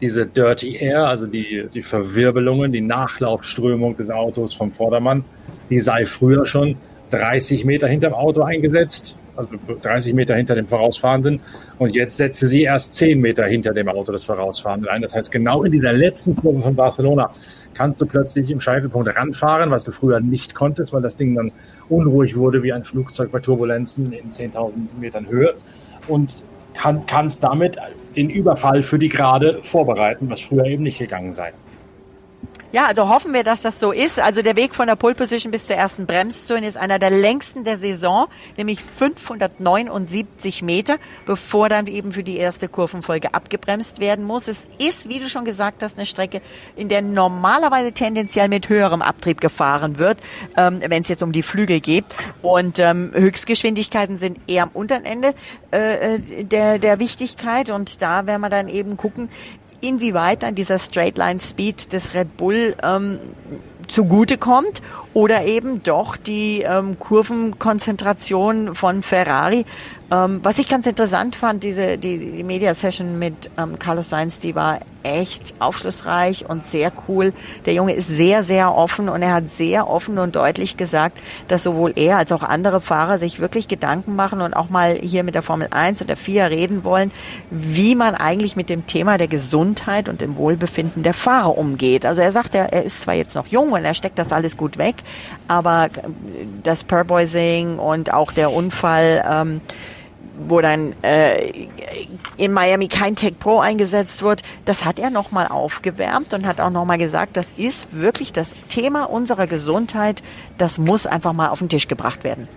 diese 0.00 0.26
Dirty 0.26 0.76
Air, 0.76 1.06
also 1.06 1.26
die, 1.26 1.68
die 1.74 1.82
Verwirbelungen, 1.82 2.70
die 2.70 2.82
Nachlaufströmung 2.82 3.96
des 3.96 4.10
Autos 4.10 4.54
vom 4.54 4.70
Vordermann, 4.70 5.24
die 5.68 5.80
sei 5.80 6.04
früher 6.04 6.46
schon 6.46 6.76
30 7.10 7.64
Meter 7.64 7.88
hinterm 7.88 8.14
Auto 8.14 8.42
eingesetzt, 8.42 9.16
also 9.36 9.50
30 9.82 10.14
Meter 10.14 10.34
hinter 10.34 10.54
dem 10.54 10.66
Vorausfahrenden. 10.66 11.40
Und 11.78 11.94
jetzt 11.94 12.16
setze 12.16 12.46
sie 12.46 12.62
erst 12.62 12.94
10 12.94 13.20
Meter 13.20 13.46
hinter 13.46 13.72
dem 13.72 13.88
Auto 13.88 14.12
des 14.12 14.24
Vorausfahrenden 14.24 14.88
ein. 14.88 15.02
Das 15.02 15.14
heißt, 15.14 15.30
genau 15.30 15.64
in 15.64 15.72
dieser 15.72 15.92
letzten 15.92 16.36
Kurve 16.36 16.60
von 16.60 16.74
Barcelona 16.74 17.30
kannst 17.74 18.00
du 18.00 18.06
plötzlich 18.06 18.50
im 18.50 18.60
Scheitelpunkt 18.60 19.14
ranfahren, 19.16 19.70
was 19.70 19.84
du 19.84 19.92
früher 19.92 20.20
nicht 20.20 20.54
konntest, 20.54 20.92
weil 20.92 21.02
das 21.02 21.16
Ding 21.16 21.34
dann 21.34 21.52
unruhig 21.88 22.36
wurde 22.36 22.62
wie 22.62 22.72
ein 22.72 22.84
Flugzeug 22.84 23.30
bei 23.30 23.40
Turbulenzen 23.40 24.12
in 24.12 24.30
10.000 24.30 24.96
Metern 24.98 25.28
Höhe. 25.28 25.54
Und 26.08 26.42
kann, 26.74 27.06
kannst 27.06 27.42
damit 27.42 27.78
den 28.14 28.30
Überfall 28.30 28.82
für 28.82 28.98
die 28.98 29.08
Gerade 29.08 29.62
vorbereiten, 29.62 30.28
was 30.30 30.40
früher 30.40 30.66
eben 30.66 30.82
nicht 30.82 30.98
gegangen 30.98 31.32
sei. 31.32 31.52
Ja, 32.72 32.86
also 32.86 33.08
hoffen 33.08 33.32
wir, 33.32 33.44
dass 33.44 33.62
das 33.62 33.78
so 33.78 33.92
ist. 33.92 34.18
Also 34.18 34.42
der 34.42 34.56
Weg 34.56 34.74
von 34.74 34.88
der 34.88 34.96
Pole 34.96 35.14
Position 35.14 35.52
bis 35.52 35.66
zur 35.66 35.76
ersten 35.76 36.06
Bremszone 36.06 36.66
ist 36.66 36.76
einer 36.76 36.98
der 36.98 37.10
längsten 37.10 37.64
der 37.64 37.76
Saison, 37.76 38.26
nämlich 38.56 38.80
579 38.82 40.62
Meter, 40.62 40.96
bevor 41.26 41.68
dann 41.68 41.86
eben 41.86 42.12
für 42.12 42.24
die 42.24 42.36
erste 42.36 42.68
Kurvenfolge 42.68 43.34
abgebremst 43.34 44.00
werden 44.00 44.24
muss. 44.24 44.48
Es 44.48 44.58
ist, 44.78 45.08
wie 45.08 45.20
du 45.20 45.26
schon 45.26 45.44
gesagt 45.44 45.82
hast, 45.82 45.96
eine 45.96 46.06
Strecke, 46.06 46.40
in 46.74 46.88
der 46.88 47.02
normalerweise 47.02 47.92
tendenziell 47.92 48.48
mit 48.48 48.68
höherem 48.68 49.00
Abtrieb 49.00 49.40
gefahren 49.40 49.98
wird, 49.98 50.18
ähm, 50.56 50.80
wenn 50.86 51.02
es 51.02 51.08
jetzt 51.08 51.22
um 51.22 51.32
die 51.32 51.42
Flügel 51.42 51.80
geht. 51.80 52.04
Und 52.42 52.80
ähm, 52.80 53.12
Höchstgeschwindigkeiten 53.14 54.18
sind 54.18 54.40
eher 54.48 54.64
am 54.64 54.70
unteren 54.74 55.04
Ende 55.04 55.34
äh, 55.72 56.16
äh 56.16 56.44
der, 56.44 56.78
der 56.78 56.98
Wichtigkeit. 56.98 57.70
Und 57.70 58.02
da 58.02 58.26
werden 58.26 58.40
wir 58.40 58.50
dann 58.50 58.68
eben 58.68 58.96
gucken, 58.96 59.28
inwieweit 59.80 60.42
dann 60.42 60.54
dieser 60.54 60.78
Straightline 60.78 61.40
Speed 61.40 61.92
des 61.92 62.14
Red 62.14 62.36
Bull 62.36 62.76
ähm, 62.82 63.18
zugute 63.88 64.38
kommt 64.38 64.82
oder 65.16 65.46
eben 65.46 65.82
doch 65.82 66.18
die 66.18 66.60
ähm, 66.60 66.98
Kurvenkonzentration 66.98 68.74
von 68.74 69.02
Ferrari. 69.02 69.64
Ähm, 70.08 70.38
was 70.44 70.58
ich 70.58 70.68
ganz 70.68 70.86
interessant 70.86 71.34
fand, 71.34 71.64
diese 71.64 71.98
die, 71.98 72.18
die 72.18 72.44
Media 72.44 72.74
Session 72.74 73.18
mit 73.18 73.50
ähm, 73.58 73.76
Carlos 73.78 74.10
Sainz, 74.10 74.38
die 74.38 74.54
war 74.54 74.78
echt 75.02 75.54
aufschlussreich 75.58 76.48
und 76.48 76.64
sehr 76.64 76.92
cool. 77.08 77.32
Der 77.64 77.74
Junge 77.74 77.94
ist 77.94 78.06
sehr 78.06 78.44
sehr 78.44 78.72
offen 78.72 79.08
und 79.08 79.22
er 79.22 79.34
hat 79.34 79.50
sehr 79.50 79.88
offen 79.88 80.18
und 80.18 80.36
deutlich 80.36 80.76
gesagt, 80.76 81.18
dass 81.48 81.64
sowohl 81.64 81.92
er 81.96 82.18
als 82.18 82.30
auch 82.30 82.44
andere 82.44 82.80
Fahrer 82.80 83.18
sich 83.18 83.40
wirklich 83.40 83.66
Gedanken 83.66 84.14
machen 84.14 84.40
und 84.40 84.54
auch 84.54 84.68
mal 84.68 84.94
hier 84.94 85.24
mit 85.24 85.34
der 85.34 85.42
Formel 85.42 85.68
1 85.70 86.02
oder 86.02 86.14
4 86.14 86.50
reden 86.50 86.84
wollen, 86.84 87.10
wie 87.50 87.96
man 87.96 88.14
eigentlich 88.14 88.54
mit 88.54 88.68
dem 88.68 88.86
Thema 88.86 89.16
der 89.16 89.28
Gesundheit 89.28 90.08
und 90.08 90.20
dem 90.20 90.36
Wohlbefinden 90.36 91.02
der 91.02 91.14
Fahrer 91.14 91.58
umgeht. 91.58 92.06
Also 92.06 92.20
er 92.20 92.30
sagt, 92.30 92.54
er, 92.54 92.72
er 92.72 92.84
ist 92.84 93.00
zwar 93.00 93.14
jetzt 93.14 93.34
noch 93.34 93.48
jung 93.48 93.72
und 93.72 93.84
er 93.84 93.94
steckt 93.94 94.20
das 94.20 94.30
alles 94.30 94.56
gut 94.56 94.78
weg, 94.78 94.96
aber 95.48 95.88
das 96.62 96.84
Purpoising 96.84 97.78
und 97.78 98.12
auch 98.12 98.32
der 98.32 98.52
Unfall 98.52 99.24
ähm, 99.28 99.60
wo 100.38 100.60
dann 100.60 100.92
äh, 101.02 101.50
in 102.36 102.52
Miami 102.52 102.88
kein 102.88 103.16
Tech 103.16 103.38
Pro 103.38 103.58
eingesetzt 103.58 104.22
wird, 104.22 104.42
das 104.64 104.84
hat 104.84 104.98
er 104.98 105.10
nochmal 105.10 105.48
aufgewärmt 105.48 106.34
und 106.34 106.46
hat 106.46 106.60
auch 106.60 106.70
nochmal 106.70 106.98
gesagt, 106.98 107.36
das 107.36 107.52
ist 107.52 107.98
wirklich 107.98 108.32
das 108.32 108.54
Thema 108.68 109.04
unserer 109.04 109.46
Gesundheit, 109.46 110.22
das 110.58 110.78
muss 110.78 111.06
einfach 111.06 111.32
mal 111.32 111.48
auf 111.48 111.58
den 111.60 111.68
Tisch 111.68 111.88
gebracht 111.88 112.24
werden. 112.24 112.48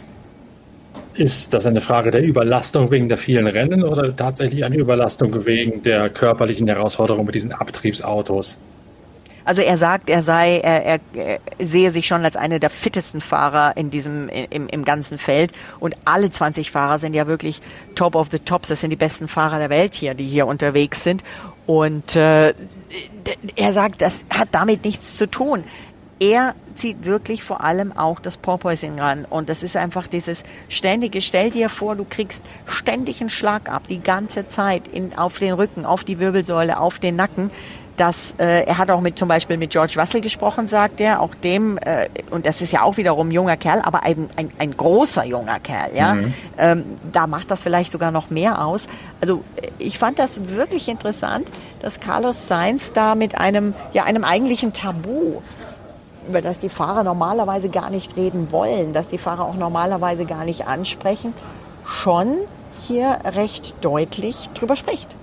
Ist 1.13 1.53
das 1.53 1.65
eine 1.65 1.81
Frage 1.81 2.11
der 2.11 2.23
Überlastung 2.23 2.91
wegen 2.91 3.09
der 3.09 3.17
vielen 3.17 3.47
Rennen 3.47 3.83
oder 3.83 4.15
tatsächlich 4.15 4.63
eine 4.63 4.77
Überlastung 4.77 5.45
wegen 5.45 5.81
der 5.83 6.09
körperlichen 6.09 6.67
Herausforderung 6.67 7.25
mit 7.25 7.35
diesen 7.35 7.51
Abtriebsautos? 7.51 8.59
Also 9.45 9.61
er 9.61 9.77
sagt, 9.77 10.09
er 10.09 10.21
sei, 10.21 10.57
er, 10.57 10.99
er, 11.13 11.39
sehe 11.59 11.91
sich 11.91 12.07
schon 12.07 12.23
als 12.23 12.35
einer 12.35 12.59
der 12.59 12.69
fittesten 12.69 13.21
Fahrer 13.21 13.75
in 13.77 13.89
diesem, 13.89 14.29
im, 14.29 14.67
im 14.67 14.85
ganzen 14.85 15.17
Feld. 15.17 15.53
Und 15.79 15.95
alle 16.05 16.29
20 16.29 16.71
Fahrer 16.71 16.99
sind 16.99 17.13
ja 17.13 17.27
wirklich 17.27 17.61
top 17.95 18.15
of 18.15 18.27
the 18.31 18.39
tops. 18.39 18.69
Das 18.69 18.81
sind 18.81 18.89
die 18.89 18.95
besten 18.95 19.27
Fahrer 19.27 19.59
der 19.59 19.69
Welt 19.69 19.93
hier, 19.93 20.13
die 20.13 20.25
hier 20.25 20.47
unterwegs 20.47 21.03
sind. 21.03 21.23
Und 21.65 22.15
äh, 22.15 22.53
er 23.55 23.73
sagt, 23.73 24.01
das 24.01 24.25
hat 24.29 24.49
damit 24.51 24.85
nichts 24.85 25.17
zu 25.17 25.29
tun. 25.29 25.63
Er 26.19 26.55
zieht 26.75 27.05
wirklich 27.05 27.43
vor 27.43 27.63
allem 27.63 27.95
auch 27.95 28.19
das 28.19 28.37
Porpoising 28.37 28.99
ran. 28.99 29.25
Und 29.25 29.49
das 29.49 29.63
ist 29.63 29.77
einfach 29.77 30.07
dieses 30.07 30.43
ständige, 30.67 31.21
stell 31.21 31.49
dir 31.49 31.69
vor, 31.69 31.95
du 31.95 32.05
kriegst 32.05 32.43
ständig 32.65 33.21
einen 33.21 33.29
Schlag 33.29 33.69
ab, 33.69 33.83
die 33.87 34.01
ganze 34.01 34.49
Zeit 34.49 34.87
in, 34.87 35.17
auf 35.17 35.39
den 35.39 35.53
Rücken, 35.53 35.85
auf 35.85 36.03
die 36.03 36.19
Wirbelsäule, 36.19 36.79
auf 36.79 36.99
den 36.99 37.15
Nacken 37.15 37.51
dass 37.99 38.33
äh, 38.37 38.63
er 38.63 38.77
hat 38.77 38.89
auch 38.91 39.01
mit 39.01 39.19
zum 39.19 39.27
Beispiel 39.27 39.57
mit 39.57 39.71
George 39.71 39.95
Russell 39.97 40.21
gesprochen, 40.21 40.67
sagt 40.67 41.01
er, 41.01 41.21
auch 41.21 41.35
dem 41.35 41.77
äh, 41.79 42.07
und 42.31 42.45
das 42.45 42.61
ist 42.61 42.71
ja 42.71 42.83
auch 42.83 42.95
wiederum 42.95 43.29
junger 43.29 43.57
Kerl, 43.57 43.81
aber 43.81 44.03
ein, 44.03 44.29
ein, 44.37 44.51
ein 44.57 44.77
großer 44.77 45.25
junger 45.25 45.59
Kerl, 45.59 45.93
ja, 45.93 46.13
mhm. 46.13 46.33
ähm, 46.57 46.85
da 47.11 47.27
macht 47.27 47.51
das 47.51 47.61
vielleicht 47.61 47.91
sogar 47.91 48.11
noch 48.11 48.29
mehr 48.29 48.65
aus. 48.65 48.87
Also 49.19 49.43
ich 49.79 49.99
fand 49.99 50.17
das 50.17 50.39
wirklich 50.49 50.87
interessant, 50.87 51.49
dass 51.81 51.99
Carlos 51.99 52.47
Sainz 52.47 52.93
da 52.93 53.15
mit 53.15 53.37
einem 53.37 53.73
ja 53.91 54.05
einem 54.05 54.23
eigentlichen 54.23 54.71
Tabu 54.71 55.41
über 56.27 56.41
das 56.41 56.59
die 56.59 56.69
Fahrer 56.69 57.03
normalerweise 57.03 57.69
gar 57.69 57.89
nicht 57.89 58.15
reden 58.15 58.51
wollen, 58.51 58.93
dass 58.93 59.09
die 59.09 59.17
Fahrer 59.17 59.43
auch 59.43 59.55
normalerweise 59.55 60.25
gar 60.25 60.45
nicht 60.45 60.67
ansprechen, 60.67 61.33
schon 61.85 62.37
hier 62.79 63.19
recht 63.25 63.75
deutlich 63.81 64.49
drüber 64.53 64.77
spricht 64.77 65.18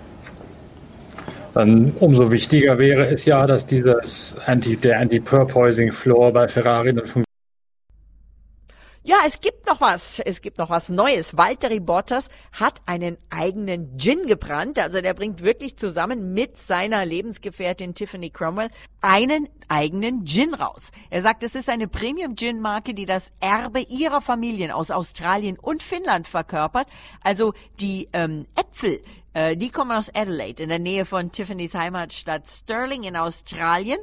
dann 1.56 1.92
umso 2.00 2.30
wichtiger 2.30 2.76
wäre 2.76 3.08
es 3.08 3.24
ja, 3.24 3.46
dass 3.46 3.64
dieses 3.64 4.36
Anti, 4.44 4.76
der 4.76 5.00
Anti-Purpoising-Floor 5.00 6.30
bei 6.30 6.48
Ferrari 6.48 6.88
dann 6.92 7.06
funktioniert. 7.06 7.26
Ja, 9.04 9.16
es 9.24 9.40
gibt 9.40 9.66
noch 9.66 9.80
was. 9.80 10.18
Es 10.18 10.42
gibt 10.42 10.58
noch 10.58 10.68
was 10.68 10.90
Neues. 10.90 11.36
Valtteri 11.36 11.80
Bottas 11.80 12.28
hat 12.52 12.82
einen 12.84 13.16
eigenen 13.30 13.96
Gin 13.96 14.26
gebrannt. 14.26 14.78
Also 14.78 15.00
der 15.00 15.14
bringt 15.14 15.42
wirklich 15.42 15.78
zusammen 15.78 16.34
mit 16.34 16.58
seiner 16.58 17.06
Lebensgefährtin 17.06 17.94
Tiffany 17.94 18.28
Cromwell 18.28 18.68
einen 19.00 19.48
eigenen 19.68 20.26
Gin 20.26 20.52
raus. 20.52 20.90
Er 21.08 21.22
sagt, 21.22 21.42
es 21.42 21.54
ist 21.54 21.70
eine 21.70 21.88
Premium 21.88 22.36
Gin 22.36 22.60
Marke, 22.60 22.92
die 22.92 23.06
das 23.06 23.30
Erbe 23.40 23.80
ihrer 23.80 24.20
Familien 24.20 24.72
aus 24.72 24.90
Australien 24.90 25.56
und 25.58 25.82
Finnland 25.82 26.26
verkörpert. 26.26 26.88
Also 27.22 27.54
die 27.80 28.08
ähm, 28.12 28.46
Äpfel, 28.56 29.00
äh, 29.36 29.54
die 29.54 29.68
kommen 29.68 29.92
aus 29.92 30.10
Adelaide, 30.14 30.62
in 30.62 30.70
der 30.70 30.78
Nähe 30.78 31.04
von 31.04 31.30
Tiffany's 31.30 31.74
Heimatstadt 31.74 32.48
Stirling 32.48 33.02
in 33.02 33.16
Australien. 33.16 33.98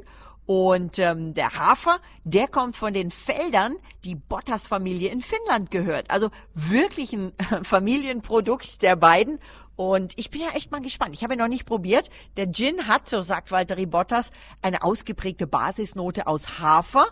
Und 0.46 1.00
ähm, 1.00 1.34
der 1.34 1.54
Hafer, 1.54 1.98
der 2.22 2.46
kommt 2.46 2.76
von 2.76 2.92
den 2.92 3.10
Feldern, 3.10 3.76
die 4.04 4.14
Bottas-Familie 4.14 5.10
in 5.10 5.22
Finnland 5.22 5.72
gehört. 5.72 6.08
Also 6.10 6.30
wirklich 6.54 7.14
ein 7.14 7.32
Familienprodukt 7.64 8.82
der 8.82 8.94
beiden. 8.94 9.40
Und 9.74 10.12
ich 10.16 10.30
bin 10.30 10.42
ja 10.42 10.50
echt 10.54 10.70
mal 10.70 10.80
gespannt. 10.80 11.16
Ich 11.16 11.24
habe 11.24 11.34
ihn 11.34 11.40
noch 11.40 11.48
nicht 11.48 11.66
probiert. 11.66 12.10
Der 12.36 12.52
Gin 12.52 12.86
hat, 12.86 13.08
so 13.08 13.20
sagt 13.20 13.50
Valtteri 13.50 13.86
Bottas, 13.86 14.30
eine 14.62 14.84
ausgeprägte 14.84 15.48
Basisnote 15.48 16.28
aus 16.28 16.60
Hafer, 16.60 17.06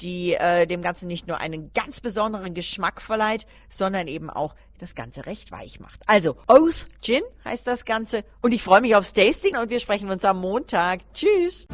die 0.00 0.34
äh, 0.34 0.66
dem 0.66 0.82
Ganzen 0.82 1.06
nicht 1.06 1.26
nur 1.26 1.38
einen 1.38 1.72
ganz 1.72 2.00
besonderen 2.00 2.54
Geschmack 2.54 3.00
verleiht, 3.00 3.46
sondern 3.68 4.08
eben 4.08 4.30
auch 4.30 4.54
das 4.78 4.94
Ganze 4.94 5.26
recht 5.26 5.52
weich 5.52 5.80
macht. 5.80 6.00
Also, 6.06 6.36
Oath 6.48 6.88
Gin 7.00 7.22
heißt 7.44 7.66
das 7.66 7.84
Ganze. 7.84 8.24
Und 8.40 8.52
ich 8.52 8.62
freue 8.62 8.80
mich 8.80 8.96
aufs 8.96 9.12
Tasting 9.12 9.56
und 9.56 9.70
wir 9.70 9.80
sprechen 9.80 10.10
uns 10.10 10.24
am 10.24 10.40
Montag. 10.40 11.00
Tschüss! 11.14 11.68